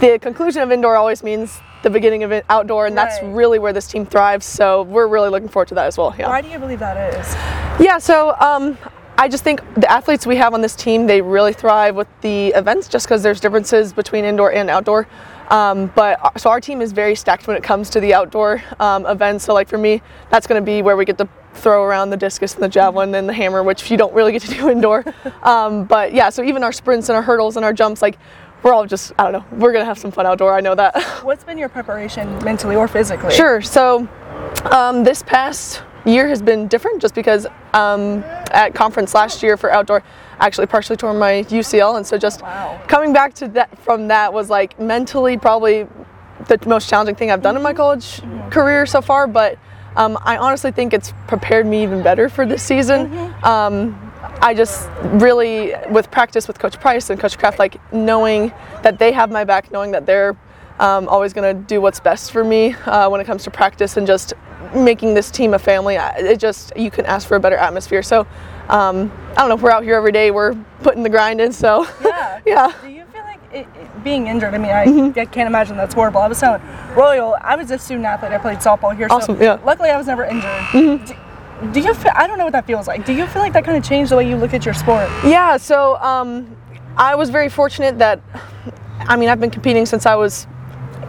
the 0.00 0.18
conclusion 0.18 0.62
of 0.62 0.72
indoor 0.72 0.96
always 0.96 1.22
means 1.22 1.60
the 1.84 1.90
beginning 1.90 2.24
of 2.24 2.32
outdoor, 2.48 2.86
and 2.86 2.98
that's 2.98 3.22
really 3.22 3.60
where 3.60 3.72
this 3.72 3.86
team 3.86 4.04
thrives. 4.04 4.46
So 4.46 4.82
we're 4.82 5.06
really 5.06 5.28
looking 5.28 5.48
forward 5.48 5.68
to 5.68 5.76
that 5.76 5.86
as 5.86 5.96
well. 5.96 6.12
Yeah. 6.18 6.28
Why 6.28 6.40
do 6.40 6.48
you 6.48 6.58
believe 6.58 6.80
that 6.80 7.14
is? 7.14 7.34
Yeah, 7.80 7.98
so 7.98 8.34
um, 8.40 8.76
I 9.16 9.28
just 9.28 9.44
think 9.44 9.62
the 9.76 9.88
athletes 9.88 10.26
we 10.26 10.34
have 10.36 10.54
on 10.54 10.60
this 10.60 10.74
team, 10.74 11.06
they 11.06 11.20
really 11.22 11.52
thrive 11.52 11.94
with 11.94 12.08
the 12.20 12.48
events 12.48 12.88
just 12.88 13.06
because 13.06 13.22
there's 13.22 13.38
differences 13.38 13.92
between 13.92 14.24
indoor 14.24 14.52
and 14.52 14.68
outdoor. 14.68 15.06
Um, 15.52 15.92
but 15.94 16.18
uh, 16.24 16.30
so 16.38 16.48
our 16.48 16.60
team 16.60 16.80
is 16.80 16.92
very 16.92 17.14
stacked 17.14 17.46
when 17.46 17.56
it 17.56 17.62
comes 17.62 17.90
to 17.90 18.00
the 18.00 18.14
outdoor 18.14 18.62
um, 18.80 19.04
events. 19.06 19.44
So 19.44 19.52
like 19.52 19.68
for 19.68 19.76
me, 19.76 20.00
that's 20.30 20.46
going 20.46 20.60
to 20.60 20.64
be 20.64 20.80
where 20.80 20.96
we 20.96 21.04
get 21.04 21.18
to 21.18 21.28
throw 21.52 21.84
around 21.84 22.08
the 22.08 22.16
discus 22.16 22.54
and 22.54 22.62
the 22.62 22.68
javelin 22.68 23.14
and 23.14 23.28
the 23.28 23.34
hammer, 23.34 23.62
which 23.62 23.90
you 23.90 23.98
don't 23.98 24.14
really 24.14 24.32
get 24.32 24.42
to 24.42 24.50
do 24.50 24.70
indoor. 24.70 25.04
Um, 25.42 25.84
but 25.84 26.14
yeah, 26.14 26.30
so 26.30 26.42
even 26.42 26.64
our 26.64 26.72
sprints 26.72 27.10
and 27.10 27.16
our 27.16 27.22
hurdles 27.22 27.56
and 27.56 27.64
our 27.64 27.72
jumps, 27.74 28.00
like 28.00 28.18
we're 28.62 28.72
all 28.72 28.86
just 28.86 29.12
I 29.18 29.30
don't 29.30 29.32
know, 29.32 29.58
we're 29.58 29.72
gonna 29.72 29.84
have 29.84 29.98
some 29.98 30.10
fun 30.10 30.24
outdoor. 30.24 30.54
I 30.56 30.60
know 30.60 30.74
that. 30.74 31.00
What's 31.22 31.44
been 31.44 31.58
your 31.58 31.68
preparation 31.68 32.42
mentally 32.42 32.74
or 32.74 32.88
physically? 32.88 33.34
Sure. 33.34 33.60
So 33.60 34.08
um, 34.70 35.04
this 35.04 35.22
past 35.22 35.82
year 36.06 36.28
has 36.28 36.40
been 36.40 36.66
different 36.66 37.00
just 37.00 37.14
because 37.14 37.46
um, 37.74 38.24
at 38.52 38.74
conference 38.74 39.14
last 39.14 39.42
year 39.42 39.56
for 39.56 39.70
outdoor, 39.70 40.02
actually 40.42 40.66
partially 40.66 40.96
tore 40.96 41.14
my 41.14 41.44
UCL, 41.48 41.96
and 41.96 42.06
so 42.06 42.18
just 42.18 42.42
Wow. 42.42 42.80
coming 42.88 43.12
back 43.12 43.32
to 43.34 43.48
that 43.48 43.78
from 43.78 44.08
that 44.08 44.32
was 44.32 44.50
like 44.50 44.78
mentally 44.78 45.38
probably 45.38 45.86
the 46.48 46.58
most 46.66 46.90
challenging 46.90 47.14
thing 47.14 47.30
I've 47.30 47.42
done 47.42 47.56
in 47.56 47.62
my 47.62 47.72
college 47.72 48.20
career 48.50 48.84
so 48.84 49.00
far. 49.00 49.26
But 49.26 49.58
um, 49.96 50.18
I 50.24 50.36
honestly 50.36 50.72
think 50.72 50.92
it's 50.92 51.12
prepared 51.28 51.66
me 51.66 51.82
even 51.82 52.02
better 52.02 52.28
for 52.28 52.44
this 52.44 52.62
season. 52.62 53.32
Um, 53.44 54.12
I 54.40 54.54
just 54.54 54.88
really, 55.04 55.74
with 55.90 56.10
practice 56.10 56.48
with 56.48 56.58
Coach 56.58 56.80
Price 56.80 57.10
and 57.10 57.20
Coach 57.20 57.38
Kraft, 57.38 57.58
like 57.60 57.76
knowing 57.92 58.52
that 58.82 58.98
they 58.98 59.12
have 59.12 59.30
my 59.30 59.44
back, 59.44 59.70
knowing 59.70 59.92
that 59.92 60.04
they're 60.06 60.36
um, 60.80 61.06
always 61.08 61.32
going 61.32 61.56
to 61.56 61.62
do 61.62 61.80
what's 61.80 62.00
best 62.00 62.32
for 62.32 62.42
me 62.42 62.74
uh, 62.86 63.08
when 63.08 63.20
it 63.20 63.24
comes 63.24 63.44
to 63.44 63.50
practice 63.50 63.96
and 63.96 64.06
just 64.06 64.32
making 64.74 65.14
this 65.14 65.30
team 65.30 65.54
a 65.54 65.58
family. 65.58 65.96
It 65.96 66.40
just, 66.40 66.72
you 66.76 66.90
can 66.90 67.04
ask 67.06 67.28
for 67.28 67.36
a 67.36 67.40
better 67.40 67.56
atmosphere. 67.56 68.02
So, 68.02 68.26
um, 68.68 69.12
I 69.32 69.34
don't 69.36 69.48
know, 69.48 69.54
if 69.54 69.62
we're 69.62 69.70
out 69.70 69.82
here 69.82 69.96
every 69.96 70.12
day, 70.12 70.30
we're 70.30 70.54
putting 70.82 71.02
the 71.02 71.08
grind 71.10 71.40
in. 71.40 71.52
So, 71.52 71.86
Yeah. 72.02 72.40
yeah. 72.46 72.72
Do 72.82 72.88
you 72.88 73.04
feel 73.06 73.22
like 73.22 73.40
it, 73.52 73.66
it- 73.74 74.04
being 74.04 74.26
injured? 74.26 74.54
I 74.54 74.58
mean, 74.58 74.70
I, 74.72 75.20
I 75.20 75.24
can't 75.26 75.46
imagine 75.46 75.76
that's 75.76 75.94
horrible. 75.94 76.20
I 76.20 76.26
was 76.28 76.40
telling 76.40 76.60
Royal, 76.96 77.36
I 77.40 77.54
was 77.56 77.70
a 77.70 77.78
student 77.78 78.04
athlete. 78.06 78.32
I 78.32 78.38
played 78.38 78.58
softball 78.58 78.96
here. 78.96 79.06
Awesome, 79.10 79.36
So 79.36 79.42
yeah. 79.44 79.60
Luckily, 79.64 79.90
I 79.90 79.96
was 79.96 80.06
never 80.06 80.24
injured. 80.24 81.06
D- 81.06 81.14
do 81.72 81.80
you 81.80 81.94
feel, 81.94 82.10
I 82.16 82.26
don't 82.26 82.38
know 82.38 82.44
what 82.44 82.52
that 82.54 82.66
feels 82.66 82.88
like. 82.88 83.06
Do 83.06 83.12
you 83.12 83.26
feel 83.28 83.40
like 83.42 83.52
that 83.52 83.64
kind 83.64 83.76
of 83.78 83.84
changed 83.84 84.10
the 84.10 84.16
way 84.16 84.28
you 84.28 84.34
look 84.36 84.52
at 84.54 84.64
your 84.64 84.74
sport? 84.74 85.08
Yeah, 85.24 85.56
so 85.56 85.96
um, 85.98 86.56
I 86.96 87.14
was 87.14 87.30
very 87.30 87.48
fortunate 87.48 87.98
that, 87.98 88.20
I 88.98 89.14
mean, 89.16 89.28
I've 89.28 89.38
been 89.38 89.50
competing 89.50 89.86
since 89.86 90.04
I 90.04 90.16
was 90.16 90.48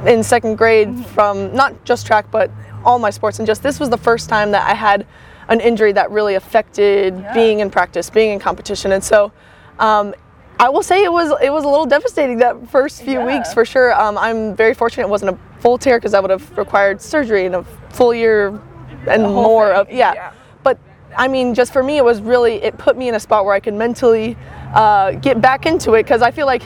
in 0.06 0.22
second 0.22 0.58
grade 0.58 1.04
from 1.08 1.56
not 1.56 1.84
just 1.86 2.06
track, 2.06 2.30
but 2.30 2.52
all 2.86 3.00
my 3.00 3.10
sports. 3.10 3.39
And 3.39 3.48
just 3.48 3.63
this 3.63 3.80
was 3.80 3.89
the 3.89 3.98
first 3.98 4.30
time 4.30 4.52
that 4.52 4.70
I 4.70 4.76
had 4.76 5.08
an 5.54 5.62
injury 5.62 5.92
that 5.94 6.10
really 6.12 6.34
affected 6.36 7.26
being 7.34 7.60
in 7.60 7.70
practice, 7.70 8.10
being 8.10 8.32
in 8.34 8.39
competition. 8.39 8.92
And 8.92 9.04
so 9.04 9.32
um, 9.80 10.13
I 10.60 10.68
will 10.70 10.82
say 10.84 11.04
it 11.04 11.12
was 11.12 11.32
it 11.42 11.52
was 11.52 11.63
a 11.63 11.68
little 11.70 11.86
devastating 11.86 12.38
that 12.39 12.68
first 12.70 13.04
few 13.04 13.20
Yeah. 13.20 13.26
weeks 13.26 13.54
for 13.54 13.63
sure. 13.63 13.94
Um, 14.00 14.18
I'm 14.18 14.56
very 14.56 14.74
fortunate 14.74 15.04
it 15.06 15.10
wasn't 15.10 15.32
a 15.36 15.62
full 15.62 15.78
tear 15.78 15.98
because 15.98 16.12
that 16.13 16.22
would 16.24 16.32
have 16.32 16.58
required 16.58 17.02
surgery 17.02 17.46
and 17.46 17.56
a 17.56 17.63
full 17.89 18.13
year 18.13 18.60
and 19.08 19.24
more 19.24 19.68
thing, 19.70 19.78
of 19.78 19.89
yeah. 19.92 20.13
yeah. 20.13 20.32
But 20.63 20.80
I 21.16 21.28
mean, 21.28 21.54
just 21.54 21.72
for 21.72 21.84
me, 21.84 21.98
it 21.98 22.06
was 22.06 22.20
really 22.22 22.56
it 22.63 22.78
put 22.80 22.98
me 22.98 23.08
in 23.10 23.16
a 23.16 23.20
spot 23.20 23.46
where 23.46 23.54
I 23.54 23.60
could 23.60 23.76
mentally 23.76 24.36
uh, 24.74 25.12
get 25.12 25.39
back 25.39 25.66
into 25.68 25.94
it 25.94 26.04
because 26.04 26.24
I 26.24 26.32
feel 26.32 26.48
like 26.48 26.63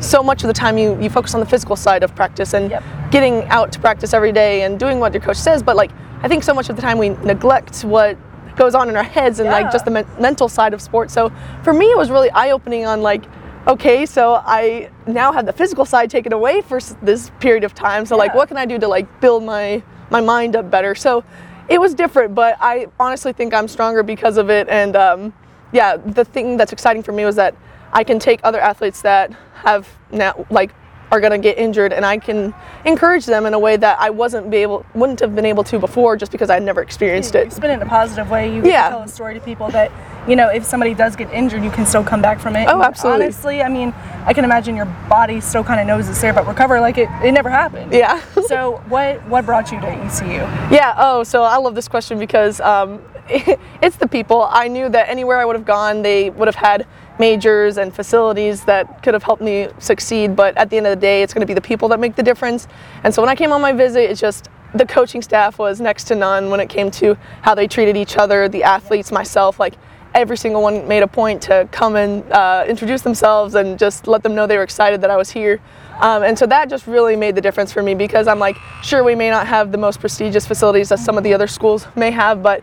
so 0.00 0.22
much 0.22 0.42
of 0.42 0.48
the 0.48 0.52
time 0.54 0.76
you, 0.78 1.00
you 1.00 1.08
focus 1.08 1.34
on 1.34 1.40
the 1.40 1.46
physical 1.46 1.76
side 1.76 2.02
of 2.02 2.14
practice 2.14 2.52
and 2.54 2.70
Yep. 2.70 2.82
getting 3.10 3.44
out 3.44 3.72
to 3.72 3.78
practice 3.80 4.12
every 4.12 4.32
day 4.32 4.62
and 4.62 4.78
doing 4.78 4.98
what 5.00 5.12
your 5.14 5.22
coach 5.22 5.36
says 5.36 5.62
but 5.62 5.76
like 5.76 5.90
i 6.22 6.28
think 6.28 6.42
so 6.42 6.52
much 6.54 6.68
of 6.68 6.76
the 6.76 6.82
time 6.82 6.98
we 6.98 7.10
neglect 7.10 7.82
what 7.82 8.16
goes 8.56 8.74
on 8.74 8.88
in 8.88 8.96
our 8.96 9.02
heads 9.02 9.40
and 9.40 9.46
Yeah. 9.46 9.52
like 9.52 9.72
just 9.72 9.84
the 9.84 9.90
men- 9.90 10.06
mental 10.20 10.48
side 10.48 10.74
of 10.74 10.80
sports. 10.80 11.12
So 11.12 11.32
for 11.62 11.72
me 11.72 11.86
it 11.86 11.96
was 11.96 12.10
really 12.10 12.30
eye-opening 12.30 12.86
on 12.86 13.02
like 13.02 13.24
okay 13.66 14.04
so 14.06 14.34
i 14.44 14.90
now 15.06 15.32
have 15.32 15.46
the 15.46 15.52
physical 15.52 15.84
side 15.84 16.08
taken 16.10 16.32
away 16.32 16.60
for 16.60 16.76
s- 16.76 16.94
this 17.02 17.30
period 17.40 17.64
of 17.64 17.74
time. 17.74 18.04
So 18.06 18.16
like 18.16 18.34
what 18.34 18.48
can 18.48 18.56
i 18.56 18.64
do 18.66 18.78
to 18.78 18.86
like 18.88 19.06
build 19.20 19.42
my 19.42 19.82
my 20.10 20.20
mind 20.20 20.54
up 20.56 20.70
better? 20.70 20.94
So 20.94 21.24
it 21.68 21.80
was 21.80 21.94
different 21.94 22.34
but 22.34 22.56
i 22.60 22.86
honestly 23.00 23.32
think 23.32 23.54
i'm 23.54 23.68
stronger 23.68 24.02
because 24.02 24.36
of 24.38 24.50
it. 24.50 24.68
And 24.68 24.94
um, 24.96 25.32
yeah, 25.72 25.96
the 25.96 26.24
thing 26.24 26.56
that's 26.56 26.72
exciting 26.72 27.02
for 27.02 27.12
me 27.12 27.24
was 27.24 27.36
that 27.36 27.54
I 27.94 28.04
can 28.04 28.18
take 28.18 28.40
other 28.42 28.60
athletes 28.60 29.02
that 29.02 29.32
have 29.54 29.88
now 30.10 30.46
like 30.50 30.72
are 31.12 31.20
gonna 31.20 31.38
get 31.38 31.56
injured 31.58 31.92
and 31.92 32.04
I 32.04 32.18
can 32.18 32.52
encourage 32.84 33.24
them 33.26 33.46
in 33.46 33.54
a 33.54 33.58
way 33.58 33.76
that 33.76 33.98
I 34.00 34.10
wasn't 34.10 34.50
be 34.50 34.56
able 34.58 34.84
wouldn't 34.94 35.20
have 35.20 35.34
been 35.36 35.44
able 35.44 35.62
to 35.64 35.78
before 35.78 36.16
just 36.16 36.32
because 36.32 36.50
I'd 36.50 36.62
never 36.64 36.82
experienced 36.82 37.34
You 37.34 37.40
it. 37.42 37.52
spin 37.52 37.70
it 37.70 37.74
in 37.74 37.82
a 37.82 37.86
positive 37.86 38.30
way. 38.30 38.52
You 38.52 38.62
Yeah. 38.64 38.84
to 38.84 38.90
tell 38.90 39.02
a 39.02 39.08
story 39.08 39.34
to 39.34 39.40
people 39.40 39.68
that, 39.70 39.92
you 40.26 40.34
know, 40.34 40.48
if 40.48 40.64
somebody 40.64 40.92
does 40.92 41.14
get 41.14 41.30
injured, 41.32 41.62
you 41.62 41.70
can 41.70 41.86
still 41.86 42.02
come 42.02 42.20
back 42.20 42.40
from 42.40 42.56
it. 42.56 42.66
Oh, 42.68 42.74
And 42.76 42.82
absolutely. 42.82 43.26
Honestly, 43.26 43.62
I 43.62 43.68
mean, 43.68 43.94
I 44.26 44.32
can 44.32 44.44
imagine 44.44 44.74
your 44.74 44.86
body 45.08 45.40
still 45.40 45.62
kind 45.62 45.78
of 45.80 45.86
knows 45.86 46.08
it's 46.08 46.20
there, 46.20 46.32
but 46.32 46.48
recover 46.48 46.80
like 46.80 46.98
it, 46.98 47.08
it 47.22 47.30
never 47.32 47.50
happened. 47.50 47.92
Yeah. 47.92 48.20
so 48.48 48.82
what 48.88 49.22
what 49.28 49.46
brought 49.46 49.70
you 49.70 49.78
to 49.80 49.86
ECU? 49.86 50.32
Yeah. 50.74 50.94
Oh, 50.96 51.22
so 51.22 51.44
I 51.44 51.58
love 51.58 51.76
this 51.76 51.86
question 51.86 52.18
because 52.18 52.60
um, 52.60 53.00
it's 53.82 53.96
the 53.96 54.08
people. 54.08 54.46
I 54.50 54.68
knew 54.68 54.88
that 54.90 55.08
anywhere 55.08 55.38
I 55.38 55.44
would 55.44 55.56
have 55.56 55.64
gone, 55.64 56.02
they 56.02 56.30
would 56.30 56.48
have 56.48 56.54
had 56.54 56.86
majors 57.18 57.78
and 57.78 57.94
facilities 57.94 58.64
that 58.64 59.02
could 59.02 59.14
have 59.14 59.22
helped 59.22 59.42
me 59.42 59.68
succeed. 59.78 60.36
But 60.36 60.56
at 60.56 60.68
the 60.68 60.76
end 60.76 60.86
of 60.86 60.90
the 60.90 61.00
day, 61.00 61.22
it's 61.22 61.32
going 61.32 61.40
to 61.40 61.46
be 61.46 61.54
the 61.54 61.60
people 61.60 61.88
that 61.88 62.00
make 62.00 62.16
the 62.16 62.22
difference. 62.22 62.66
And 63.02 63.14
so 63.14 63.22
when 63.22 63.28
I 63.28 63.34
came 63.34 63.52
on 63.52 63.60
my 63.60 63.72
visit, 63.72 64.10
it's 64.10 64.20
just 64.20 64.48
the 64.74 64.84
coaching 64.84 65.22
staff 65.22 65.58
was 65.58 65.80
next 65.80 66.04
to 66.04 66.14
none 66.14 66.50
when 66.50 66.60
it 66.60 66.68
came 66.68 66.90
to 66.90 67.16
how 67.42 67.54
they 67.54 67.66
treated 67.66 67.96
each 67.96 68.16
other, 68.16 68.48
the 68.48 68.62
athletes, 68.64 69.10
myself, 69.12 69.58
like. 69.58 69.74
Every 70.16 70.36
single 70.36 70.62
one 70.62 70.86
made 70.86 71.02
a 71.02 71.08
point 71.08 71.42
to 71.42 71.68
come 71.72 71.96
and 71.96 72.22
uh, 72.30 72.64
introduce 72.68 73.02
themselves 73.02 73.56
and 73.56 73.76
just 73.76 74.06
let 74.06 74.22
them 74.22 74.32
know 74.32 74.46
they 74.46 74.56
were 74.56 74.62
excited 74.62 75.00
that 75.00 75.10
I 75.10 75.16
was 75.16 75.28
here. 75.28 75.60
Um, 75.98 76.22
and 76.22 76.38
so 76.38 76.46
that 76.46 76.70
just 76.70 76.86
really 76.86 77.16
made 77.16 77.34
the 77.34 77.40
difference 77.40 77.72
for 77.72 77.82
me 77.82 77.96
because 77.96 78.28
I'm 78.28 78.38
like, 78.38 78.56
sure, 78.84 79.02
we 79.02 79.16
may 79.16 79.28
not 79.28 79.48
have 79.48 79.72
the 79.72 79.78
most 79.78 79.98
prestigious 79.98 80.46
facilities 80.46 80.90
that 80.90 81.00
some 81.00 81.18
of 81.18 81.24
the 81.24 81.34
other 81.34 81.48
schools 81.48 81.88
may 81.96 82.12
have, 82.12 82.44
but 82.44 82.62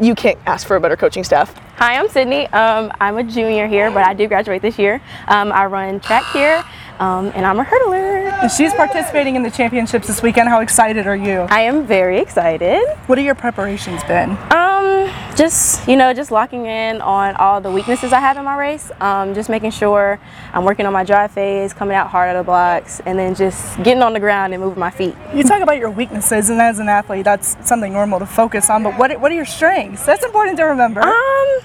you 0.00 0.14
can't 0.14 0.38
ask 0.46 0.66
for 0.66 0.76
a 0.76 0.80
better 0.80 0.96
coaching 0.96 1.24
staff. 1.24 1.54
Hi, 1.76 1.98
I'm 1.98 2.08
Sydney. 2.08 2.46
Um, 2.48 2.92
I'm 3.00 3.16
a 3.16 3.24
junior 3.24 3.66
here, 3.66 3.90
but 3.90 4.04
I 4.04 4.12
do 4.12 4.26
graduate 4.28 4.60
this 4.60 4.78
year. 4.78 5.00
Um, 5.28 5.50
I 5.50 5.64
run 5.66 5.98
track 6.00 6.24
here, 6.32 6.62
um, 7.00 7.32
and 7.34 7.46
I'm 7.46 7.58
a 7.58 7.64
hurdler. 7.64 8.54
She's 8.56 8.72
participating 8.74 9.34
in 9.34 9.42
the 9.42 9.50
championships 9.50 10.06
this 10.06 10.22
weekend. 10.22 10.48
How 10.48 10.60
excited 10.60 11.06
are 11.06 11.16
you? 11.16 11.40
I 11.50 11.62
am 11.62 11.86
very 11.86 12.18
excited. 12.18 12.86
What 13.06 13.18
are 13.18 13.22
your 13.22 13.34
preparations 13.34 14.04
been? 14.04 14.30
Um, 14.52 15.10
just 15.34 15.88
you 15.88 15.96
know, 15.96 16.12
just 16.12 16.30
locking 16.30 16.66
in 16.66 17.00
on 17.00 17.36
all 17.36 17.60
the 17.60 17.70
weaknesses 17.70 18.12
I 18.12 18.20
have 18.20 18.36
in 18.36 18.44
my 18.44 18.56
race. 18.56 18.90
Um, 19.00 19.34
just 19.34 19.48
making 19.48 19.70
sure 19.70 20.20
I'm 20.52 20.64
working 20.64 20.84
on 20.84 20.92
my 20.92 21.04
drive 21.04 21.32
phase, 21.32 21.72
coming 21.72 21.96
out 21.96 22.08
hard 22.08 22.28
out 22.30 22.36
of 22.36 22.46
blocks, 22.46 23.00
and 23.06 23.18
then 23.18 23.34
just 23.34 23.76
getting 23.82 24.02
on 24.02 24.12
the 24.12 24.20
ground 24.20 24.52
and 24.52 24.62
moving 24.62 24.78
my 24.78 24.90
feet. 24.90 25.16
You 25.34 25.42
talk 25.42 25.62
about 25.62 25.78
your 25.78 25.90
weaknesses, 25.90 26.50
and 26.50 26.60
as 26.60 26.78
an 26.78 26.88
athlete, 26.88 27.24
that's 27.24 27.56
something 27.66 27.92
normal 27.92 28.18
to 28.18 28.26
focus 28.26 28.68
on. 28.68 28.82
But 28.82 28.98
what 28.98 29.18
what 29.20 29.32
are 29.32 29.36
your 29.36 29.46
strengths? 29.46 30.04
That's 30.04 30.24
important 30.24 30.58
to 30.58 30.64
remember. 30.64 31.00
Um, 31.00 31.60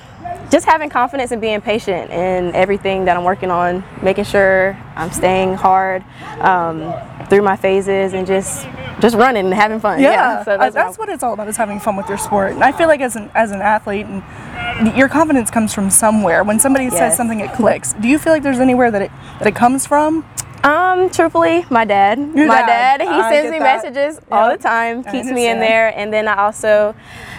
just 0.49 0.65
having 0.65 0.89
confidence 0.89 1.31
and 1.31 1.41
being 1.41 1.61
patient 1.61 2.11
in 2.11 2.53
everything 2.55 3.05
that 3.05 3.17
I'm 3.17 3.23
working 3.23 3.51
on, 3.51 3.83
making 4.01 4.25
sure 4.25 4.77
I'm 4.95 5.11
staying 5.11 5.55
hard 5.55 6.03
um, 6.39 6.93
through 7.27 7.41
my 7.41 7.55
phases 7.55 8.13
and 8.13 8.25
just 8.27 8.67
just 9.01 9.15
running 9.15 9.45
and 9.45 9.53
having 9.53 9.79
fun. 9.79 9.99
Yeah, 9.99 10.43
so 10.43 10.53
uh, 10.53 10.57
that's, 10.57 10.75
that's, 10.75 10.97
what 10.97 11.07
what 11.07 11.13
it's 11.13 11.23
all 11.23 11.33
about 11.33 11.47
is 11.47 11.57
having 11.57 11.79
fun 11.79 11.95
with 11.95 12.07
your 12.07 12.17
sport. 12.17 12.53
And 12.53 12.63
I 12.63 12.71
feel 12.71 12.87
like 12.87 13.01
as 13.01 13.15
an 13.15 13.29
as 13.35 13.51
an 13.51 13.61
athlete, 13.61 14.05
and 14.05 14.97
your 14.97 15.09
confidence 15.09 15.51
comes 15.51 15.73
from 15.73 15.89
somewhere. 15.89 16.43
When 16.43 16.59
somebody 16.59 16.89
says 16.89 17.15
something, 17.17 17.39
it 17.39 17.53
clicks. 17.53 17.93
Do 17.93 18.07
you 18.07 18.17
feel 18.17 18.33
like 18.33 18.43
there's 18.43 18.59
anywhere 18.59 18.91
that 18.91 19.01
it 19.01 19.11
that 19.39 19.47
it 19.47 19.55
comes 19.55 19.85
from? 19.85 20.25
Um, 20.65 21.11
truthfully, 21.11 21.63
my 21.69 21.85
dad. 21.85 22.17
Your 22.17 22.47
my 22.47 22.61
dad. 22.61 22.97
dad, 22.97 23.01
he 23.01 23.07
I 23.07 23.31
sends 23.31 23.51
me 23.51 23.59
that. 23.59 23.83
messages 23.83 24.19
all 24.31 24.49
the 24.49 24.57
time, 24.57 25.03
keeps 25.03 25.29
me 25.29 25.47
in 25.47 25.59
there, 25.59 25.95
and 25.95 26.11
then 26.11 26.27
I 26.27 26.37
also 26.37 26.95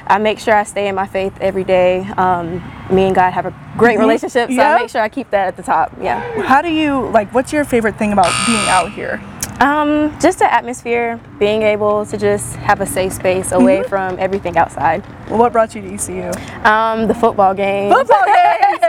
I 0.07 0.19
make 0.19 0.39
sure 0.39 0.55
I 0.55 0.63
stay 0.63 0.87
in 0.87 0.95
my 0.95 1.07
faith 1.09 1.37
every 1.41 1.65
day. 1.65 2.07
Um, 2.17 2.63
me 2.89 3.03
and 3.07 3.15
God 3.17 3.33
have 3.33 3.47
a 3.47 3.55
great 3.77 3.99
relationship, 3.99 4.49
so. 4.49 4.55
Yep. 4.55 4.79
I 4.79 4.81
make 4.81 4.91
sure 4.91 5.01
I 5.01 5.09
keep 5.09 5.31
that 5.31 5.49
at 5.49 5.57
the 5.57 5.65
top. 5.65 5.93
Yeah. 6.01 6.21
How 6.43 6.63
do 6.63 6.69
you 6.69 7.09
like? 7.09 7.35
What's 7.35 7.53
your 7.53 7.65
favorite 7.65 7.99
thing 7.99 8.13
about 8.13 8.33
being 8.47 8.69
out 8.69 8.93
here? 8.93 9.21
Um, 9.61 10.15
just 10.21 10.39
the 10.41 10.53
atmosphere, 10.53 11.19
being 11.39 11.63
able 11.63 12.05
to 12.07 12.17
just 12.19 12.57
have 12.57 12.81
a 12.83 12.87
safe 12.87 13.13
space 13.15 13.53
away 13.53 13.79
Mm-hmm. 13.79 13.89
from 13.89 14.19
everything 14.19 14.57
outside. 14.59 15.03
Well, 15.29 15.39
what 15.39 15.53
brought 15.53 15.75
you 15.75 15.81
to 15.83 15.95
ECU? 15.95 16.31
Um, 16.65 17.09
the 17.09 17.15
football 17.15 17.55
games. 17.55 17.95
Football 17.95 18.25
games. 18.27 18.81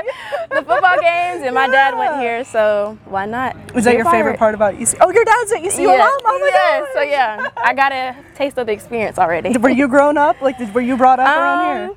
the 0.50 0.56
football 0.64 1.00
games, 1.02 1.44
and 1.44 1.56
my 1.56 1.68
dad 1.68 1.98
went 1.98 2.18
here, 2.22 2.44
so 2.44 2.98
why 3.06 3.26
not? 3.26 3.56
Was 3.74 3.86
that 3.86 3.96
your 3.96 4.06
favorite 4.12 4.38
part 4.38 4.56
about 4.56 4.76
ECU? 4.76 4.98
Oh, 5.02 5.10
your 5.12 5.24
dad's 5.24 5.52
at 5.54 5.64
ECU 5.64 5.88
Yeah. 5.88 5.98
alum. 5.98 6.22
Oh 6.26 6.40
my 6.40 6.48
yeah, 6.54 6.80
God. 6.82 6.90
so 6.94 7.02
yeah, 7.02 7.50
I 7.58 7.74
got 7.74 7.92
a 7.94 8.16
taste 8.36 8.58
of 8.58 8.68
the 8.68 8.74
experience 8.74 9.18
already. 9.18 9.58
Were 9.58 9.70
you 9.70 9.88
grown 9.88 10.18
up? 10.18 10.42
Like, 10.42 10.58
did, 10.58 10.74
were 10.76 10.82
you 10.82 10.98
brought 10.98 11.20
up 11.20 11.28
around 11.28 11.66
here? 11.78 11.90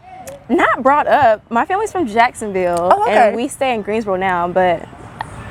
Um, 0.48 0.56
Not 0.56 0.82
brought 0.82 1.06
up. 1.06 1.48
My 1.50 1.64
family's 1.66 1.90
from 1.92 2.06
Jacksonville, 2.06 2.90
Oh, 2.92 3.02
okay. 3.02 3.28
and 3.28 3.36
we 3.36 3.48
stay 3.48 3.74
in 3.74 3.82
Greensboro 3.82 4.16
now. 4.16 4.46
But 4.48 4.88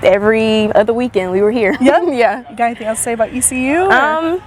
every 0.03 0.71
other 0.73 0.93
weekend 0.93 1.31
we 1.31 1.41
were 1.41 1.51
here. 1.51 1.75
Yeah? 1.81 2.01
yeah. 2.11 2.49
You 2.49 2.55
got 2.55 2.65
anything 2.65 2.87
else 2.87 2.99
to 2.99 3.03
say 3.03 3.13
about 3.13 3.29
ECU? 3.29 3.81
or- 3.85 3.91
Um, 3.93 4.41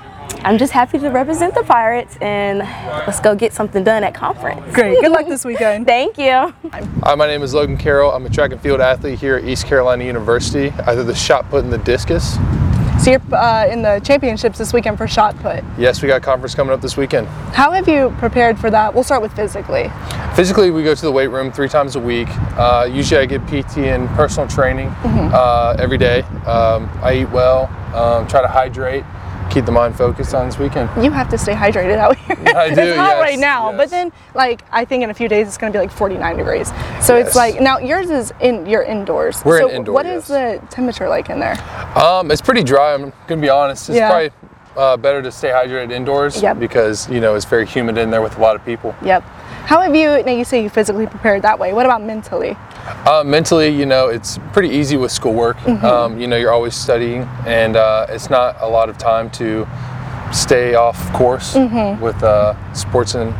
I'm 0.45 0.57
just 0.59 0.73
happy 0.73 0.99
to 0.99 1.09
represent 1.11 1.55
the 1.55 1.63
Pirates, 1.63 2.17
and 2.21 2.61
let's 3.07 3.21
go 3.21 3.35
get 3.35 3.53
something 3.53 3.85
done 3.85 4.03
at 4.03 4.15
conference. 4.15 4.63
Great. 4.75 5.01
Good 5.01 5.13
luck 5.13 5.27
this 5.29 5.45
weekend. 5.45 5.87
Thank 5.87 6.17
you. 6.19 6.53
Hi, 7.03 7.15
my 7.17 7.27
name 7.27 7.43
is 7.43 7.55
Logan 7.55 7.77
Carroll. 7.77 8.11
I'm 8.13 8.25
a 8.27 8.31
track 8.31 8.51
and 8.53 8.61
field 8.61 8.81
athlete 8.81 9.19
here 9.19 9.37
at 9.37 9.45
East 9.45 9.67
Carolina 9.67 10.05
University. 10.05 10.71
I 10.87 10.95
do 10.95 11.03
the 11.03 11.15
shot 11.15 11.49
put 11.51 11.65
and 11.65 11.73
the 11.73 11.79
discus. 11.79 12.37
So 13.05 13.11
you're 13.11 13.35
uh, 13.35 13.67
in 13.67 13.83
the 13.83 14.01
championships 14.05 14.59
this 14.59 14.73
weekend 14.73 14.97
for 14.97 15.07
shot 15.09 15.37
put. 15.39 15.63
Yes, 15.77 16.01
we 16.03 16.09
got 16.09 16.23
conference 16.23 16.55
coming 16.55 16.73
up 16.73 16.81
this 16.81 16.97
weekend. 16.97 17.27
How 17.53 17.73
have 17.73 17.89
you 17.89 18.11
prepared 18.19 18.59
for 18.59 18.71
that? 18.71 18.95
We'll 18.95 19.05
start 19.05 19.23
with 19.23 19.35
physically. 19.35 19.91
Physically, 20.35 20.71
we 20.71 20.83
go 20.83 20.95
to 20.95 21.03
the 21.03 21.13
weight 21.13 21.27
room 21.27 21.53
three 21.53 21.69
times 21.69 21.95
a 21.95 22.01
week. 22.01 22.27
Uh, 22.57 22.89
usually, 22.91 23.21
I 23.21 23.27
get 23.27 23.47
PT 23.47 23.79
and 23.79 24.09
personal 24.11 24.49
training 24.49 24.89
Mm-hmm. 25.03 25.31
uh, 25.35 25.77
every 25.79 25.99
day. 25.99 26.23
Um, 26.47 26.89
I 27.03 27.19
eat 27.23 27.31
well, 27.31 27.65
um, 27.95 28.27
try 28.29 28.41
to 28.41 28.49
hydrate, 28.49 29.05
keep 29.51 29.67
the 29.67 29.73
mind 29.73 29.95
focused 29.95 30.35
on 30.35 30.47
this 30.47 30.59
weekend. 30.59 30.89
You 31.05 31.11
have 31.11 31.29
to 31.31 31.37
stay 31.39 31.53
hydrated 31.53 31.99
out 31.99 32.17
here. 32.17 32.37
I 32.57 32.69
do, 32.75 32.81
it's 32.81 32.97
hot 32.97 33.17
yes, 33.17 33.21
right 33.21 33.39
now, 33.39 33.77
but 33.77 33.91
then 33.91 34.11
like 34.35 34.63
I 34.73 34.87
think 34.87 35.05
in 35.05 35.11
a 35.11 35.15
few 35.15 35.29
days 35.29 35.49
it's 35.49 35.59
going 35.59 35.71
to 35.71 35.79
be 35.79 35.83
like 35.83 35.93
49 35.95 36.37
degrees. 36.39 36.73
So 37.03 37.17
it's 37.17 37.37
like 37.37 37.61
now 37.61 37.79
yours 37.79 38.09
is 38.09 38.33
in 38.41 38.65
you're 38.65 38.83
indoors. 38.85 39.45
We're 39.45 39.61
so 39.61 39.69
in 39.69 39.77
indoor, 39.77 39.95
What 39.97 40.07
is 40.07 40.31
yes. 40.31 40.61
the 40.61 40.67
temperature 40.69 41.11
like 41.11 41.29
in 41.29 41.41
there? 41.41 41.57
Um, 41.95 42.31
it's 42.31 42.41
pretty 42.41 42.63
dry. 42.63 42.95
I'm 42.95 43.13
gonna 43.27 43.41
be 43.41 43.51
honest. 43.51 43.91
It's 43.91 43.97
Yeah. 43.97 44.09
probably 44.09 44.31
uh, 44.79 44.97
better 44.97 45.21
to 45.21 45.31
stay 45.31 45.51
hydrated 45.51 45.93
indoors 45.93 46.41
Yep. 46.43 46.59
because 46.59 47.07
you 47.11 47.21
know 47.21 47.35
it's 47.35 47.45
very 47.45 47.67
humid 47.67 47.99
in 47.99 48.11
there 48.11 48.23
with 48.23 48.39
a 48.39 48.41
lot 48.41 48.57
of 48.57 48.65
people. 48.65 48.95
Yep. 49.03 49.23
How 49.65 49.81
have 49.81 49.95
you? 49.95 50.23
Now 50.25 50.33
you 50.33 50.45
say 50.45 50.63
you 50.63 50.69
physically 50.71 51.07
prepared 51.07 51.43
that 51.43 51.59
way. 51.59 51.73
What 51.73 51.87
about 51.87 52.03
mentally? 52.03 52.57
Uh, 53.07 53.23
mentally, 53.25 53.69
you 53.69 53.87
know, 53.87 54.09
it's 54.09 54.39
pretty 54.53 54.69
easy 54.71 54.97
with 54.97 55.13
schoolwork. 55.13 55.57
Mm-hmm. 55.59 55.85
Um, 55.85 56.21
you 56.21 56.27
know, 56.27 56.37
you're 56.37 56.53
always 56.53 56.75
studying, 56.75 57.23
and 57.47 57.77
uh, 57.77 58.07
it's 58.09 58.29
not 58.29 58.57
a 58.61 58.69
lot 58.69 58.89
of 58.89 58.99
time 58.99 59.31
to 59.33 59.67
stay 60.33 60.75
off 60.75 61.13
course 61.13 61.55
Mm-hmm. 61.55 62.03
with 62.03 62.23
uh, 62.23 62.55
sports 62.75 63.15
and 63.15 63.33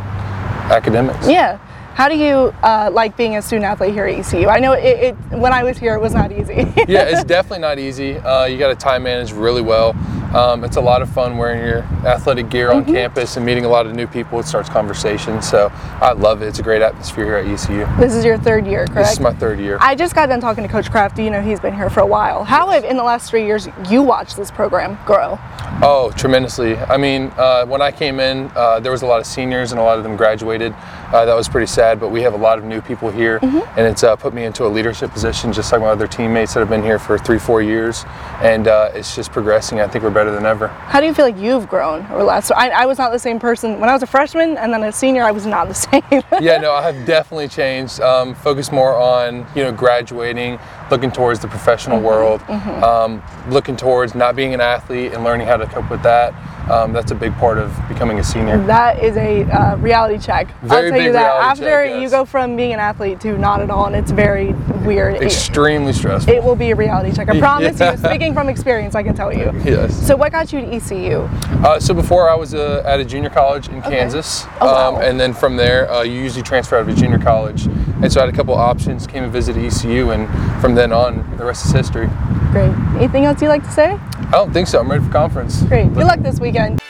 academics. 0.71 1.27
Yeah. 1.27 1.57
How 1.93 2.09
do 2.09 2.15
you 2.17 2.53
uh, 2.63 2.89
like 2.91 3.15
being 3.15 3.37
a 3.37 3.41
student 3.41 3.65
athlete 3.65 3.93
here 3.93 4.05
at 4.05 4.17
ECU? 4.17 4.47
I 4.47 4.57
know 4.59 4.73
it, 4.73 4.83
it. 4.83 5.15
When 5.37 5.53
I 5.53 5.63
was 5.63 5.77
here, 5.77 5.93
it 5.93 5.99
was 6.01 6.13
not 6.13 6.31
easy. 6.31 6.55
yeah, 6.87 7.03
it's 7.03 7.23
definitely 7.35 7.59
not 7.59 7.77
easy. 7.77 8.17
Uh, 8.17 8.45
you 8.45 8.57
got 8.57 8.69
to 8.69 8.75
time 8.75 9.03
manage 9.03 9.31
really 9.31 9.61
well. 9.61 9.93
Um, 10.33 10.63
it's 10.63 10.77
a 10.77 10.81
lot 10.81 11.01
of 11.01 11.09
fun 11.09 11.37
wearing 11.37 11.59
your 11.61 11.79
athletic 12.05 12.49
gear 12.49 12.71
on 12.71 12.83
Mm-hmm. 12.83 12.93
campus 12.93 13.37
and 13.37 13.45
meeting 13.45 13.65
a 13.65 13.67
lot 13.69 13.85
of 13.85 13.93
new 13.95 14.07
people. 14.07 14.39
It 14.39 14.45
starts 14.47 14.67
conversations. 14.67 15.47
So 15.47 15.71
I 16.01 16.13
love 16.13 16.41
it. 16.41 16.47
It's 16.47 16.59
a 16.59 16.63
great 16.63 16.81
atmosphere 16.81 17.25
here 17.25 17.35
at 17.35 17.45
ECU. 17.45 17.85
This 17.99 18.13
is 18.15 18.25
your 18.25 18.37
third 18.37 18.65
year, 18.65 18.85
correct? 18.87 18.95
This 18.95 19.11
is 19.13 19.19
my 19.19 19.31
third 19.33 19.59
year. 19.59 19.77
I 19.79 19.93
just 19.95 20.15
got 20.15 20.27
done 20.27 20.41
talking 20.41 20.63
to 20.63 20.69
Coach 20.69 20.89
Crafty. 20.89 21.23
You 21.23 21.29
know, 21.29 21.41
he's 21.41 21.59
been 21.59 21.73
here 21.75 21.89
for 21.89 21.99
a 21.99 22.05
while. 22.05 22.43
How 22.43 22.69
have, 22.71 22.83
in 22.83 22.97
the 22.97 23.03
last 23.03 23.29
three 23.29 23.45
years, 23.45 23.67
you 23.89 24.01
watched 24.01 24.35
this 24.35 24.49
program 24.49 24.97
grow? 25.05 25.37
Oh, 25.81 26.11
tremendously. 26.17 26.77
I 26.77 26.97
mean, 26.97 27.31
uh, 27.37 27.65
when 27.65 27.81
I 27.81 27.91
came 27.91 28.19
in, 28.19 28.49
uh, 28.55 28.79
there 28.79 28.91
was 28.91 29.01
a 29.01 29.05
lot 29.05 29.19
of 29.19 29.25
seniors 29.25 29.71
and 29.71 29.79
a 29.79 29.83
lot 29.83 29.97
of 29.97 30.03
them 30.03 30.15
graduated. 30.15 30.73
Uh, 31.13 31.25
that 31.25 31.35
was 31.35 31.47
pretty 31.47 31.67
sad, 31.67 31.99
but 31.99 32.09
we 32.09 32.21
have 32.23 32.33
a 32.33 32.37
lot 32.37 32.57
of 32.57 32.63
new 32.63 32.81
people 32.81 33.09
here, 33.11 33.39
Mm-hmm. 33.39 33.77
and 33.79 33.87
it's 33.87 34.03
uh, 34.03 34.15
put 34.15 34.33
me 34.33 34.45
into 34.45 34.65
a 34.65 34.67
leadership 34.67 35.11
position, 35.11 35.53
just 35.53 35.71
like 35.71 35.81
my 35.81 35.87
other 35.87 36.07
teammates 36.07 36.53
that 36.55 36.59
have 36.61 36.69
been 36.69 36.81
here 36.81 36.97
for 36.97 37.17
three, 37.19 37.37
four 37.37 37.61
years, 37.61 38.03
and 38.41 38.67
uh, 38.67 38.89
it's 38.95 39.15
just 39.15 39.31
progressing. 39.31 39.79
I 39.79 39.87
think 39.87 40.03
we're 40.03 40.09
better 40.09 40.22
than 40.31 40.45
ever. 40.45 40.67
How 40.67 40.99
do 40.99 41.05
you 41.07 41.13
feel 41.13 41.25
like 41.25 41.37
you've 41.37 41.67
grown 41.67 42.05
over 42.07 42.19
the 42.19 42.23
last? 42.23 42.51
I, 42.51 42.69
I 42.69 42.85
was 42.85 42.97
not 42.97 43.11
the 43.11 43.19
same 43.19 43.39
person 43.39 43.79
when 43.79 43.89
I 43.89 43.93
was 43.93 44.03
a 44.03 44.07
freshman, 44.07 44.57
and 44.57 44.73
then 44.73 44.83
a 44.83 44.91
senior. 44.91 45.23
I 45.23 45.31
was 45.31 45.45
not 45.45 45.67
the 45.67 45.73
same. 45.73 46.03
yeah, 46.41 46.57
no, 46.57 46.73
I 46.73 46.81
have 46.91 47.05
definitely 47.05 47.47
changed. 47.47 47.99
Um, 48.01 48.35
focus 48.35 48.71
more 48.71 48.95
on 48.95 49.45
you 49.55 49.63
know 49.63 49.71
graduating, 49.71 50.59
looking 50.91 51.11
towards 51.11 51.39
the 51.39 51.47
professional 51.47 51.97
Mm-hmm, 51.99 52.05
world, 52.05 52.41
Um, 52.83 53.21
looking 53.51 53.75
towards 53.75 54.15
not 54.15 54.35
being 54.35 54.53
an 54.53 54.61
athlete 54.61 55.13
and 55.13 55.23
learning 55.23 55.47
how 55.47 55.57
to 55.57 55.65
cope 55.65 55.89
with 55.89 56.03
that. 56.03 56.33
Um, 56.69 56.93
that's 56.93 57.11
a 57.11 57.15
big 57.15 57.33
part 57.35 57.57
of 57.57 57.75
becoming 57.89 58.19
a 58.19 58.23
senior. 58.23 58.57
that 58.65 59.03
is 59.03 59.17
a 59.17 59.43
uh, 59.51 59.75
reality 59.77 60.17
check. 60.17 60.47
Very 60.61 60.85
I'll 60.87 60.91
tell 60.97 61.01
you 61.01 61.11
that 61.13 61.41
after 61.41 61.63
check, 61.65 61.95
you 61.95 62.01
yes. 62.03 62.11
go 62.11 62.23
from 62.25 62.55
being 62.55 62.73
an 62.73 62.79
athlete 62.79 63.19
to 63.21 63.37
not 63.37 63.61
at 63.61 63.69
all, 63.69 63.85
and 63.87 63.95
it's 63.95 64.11
very 64.11 64.53
weird. 64.85 65.15
It- 65.15 65.23
Extremely 65.23 65.91
stressful. 65.93 66.33
It 66.33 66.43
will 66.43 66.55
be 66.55 66.71
a 66.71 66.75
reality 66.75 67.11
check. 67.13 67.29
I 67.29 67.37
promise 67.47 67.79
Yeah. 67.79 67.91
you. 67.91 67.97
Speaking 67.97 68.33
from 68.33 68.47
experience, 68.49 68.95
I 68.95 69.03
can 69.03 69.13
tell 69.15 69.33
you. 69.33 69.51
yes. 69.65 70.07
So, 70.07 70.15
what 70.15 70.31
got 70.31 70.53
you 70.53 70.61
to 70.61 70.67
ECU? 70.67 71.17
Uh, 71.65 71.79
so 71.79 71.93
before 71.93 72.29
I 72.29 72.35
was 72.35 72.53
uh, 72.53 72.81
at 72.85 72.99
a 72.99 73.05
junior 73.05 73.29
college 73.29 73.67
in 73.67 73.81
Kansas, 73.81 74.45
Oh, 74.61 74.65
wow. 74.67 74.95
um, 74.95 75.01
and 75.01 75.19
then 75.19 75.33
from 75.33 75.57
there 75.57 75.91
uh, 75.91 76.01
you 76.03 76.13
usually 76.21 76.43
transfer 76.43 76.77
out 76.77 76.81
of 76.83 76.87
a 76.89 76.93
junior 76.95 77.19
college, 77.19 77.65
and 77.65 78.11
so 78.11 78.21
I 78.21 78.25
had 78.25 78.33
a 78.33 78.37
couple 78.37 78.53
options. 78.55 79.05
Came 79.05 79.23
and 79.23 79.33
visited 79.33 79.63
ECU, 79.65 80.11
and 80.11 80.29
from 80.61 80.75
then 80.75 80.91
on, 80.93 81.35
the 81.37 81.45
rest 81.45 81.65
is 81.65 81.71
history. 81.71 82.07
Great. 82.51 82.71
Anything 82.97 83.25
else 83.25 83.41
you'd 83.41 83.47
like 83.49 83.63
to 83.63 83.71
say? 83.71 83.99
I 84.33 84.37
don't 84.37 84.51
think 84.51 84.67
so. 84.67 84.79
I'm 84.79 84.89
ready 84.89 85.03
for 85.05 85.11
conference. 85.11 85.61
Great. 85.61 85.93
Good 85.93 86.05
luck 86.05 86.19
this 86.21 86.39
weekend. 86.39 86.81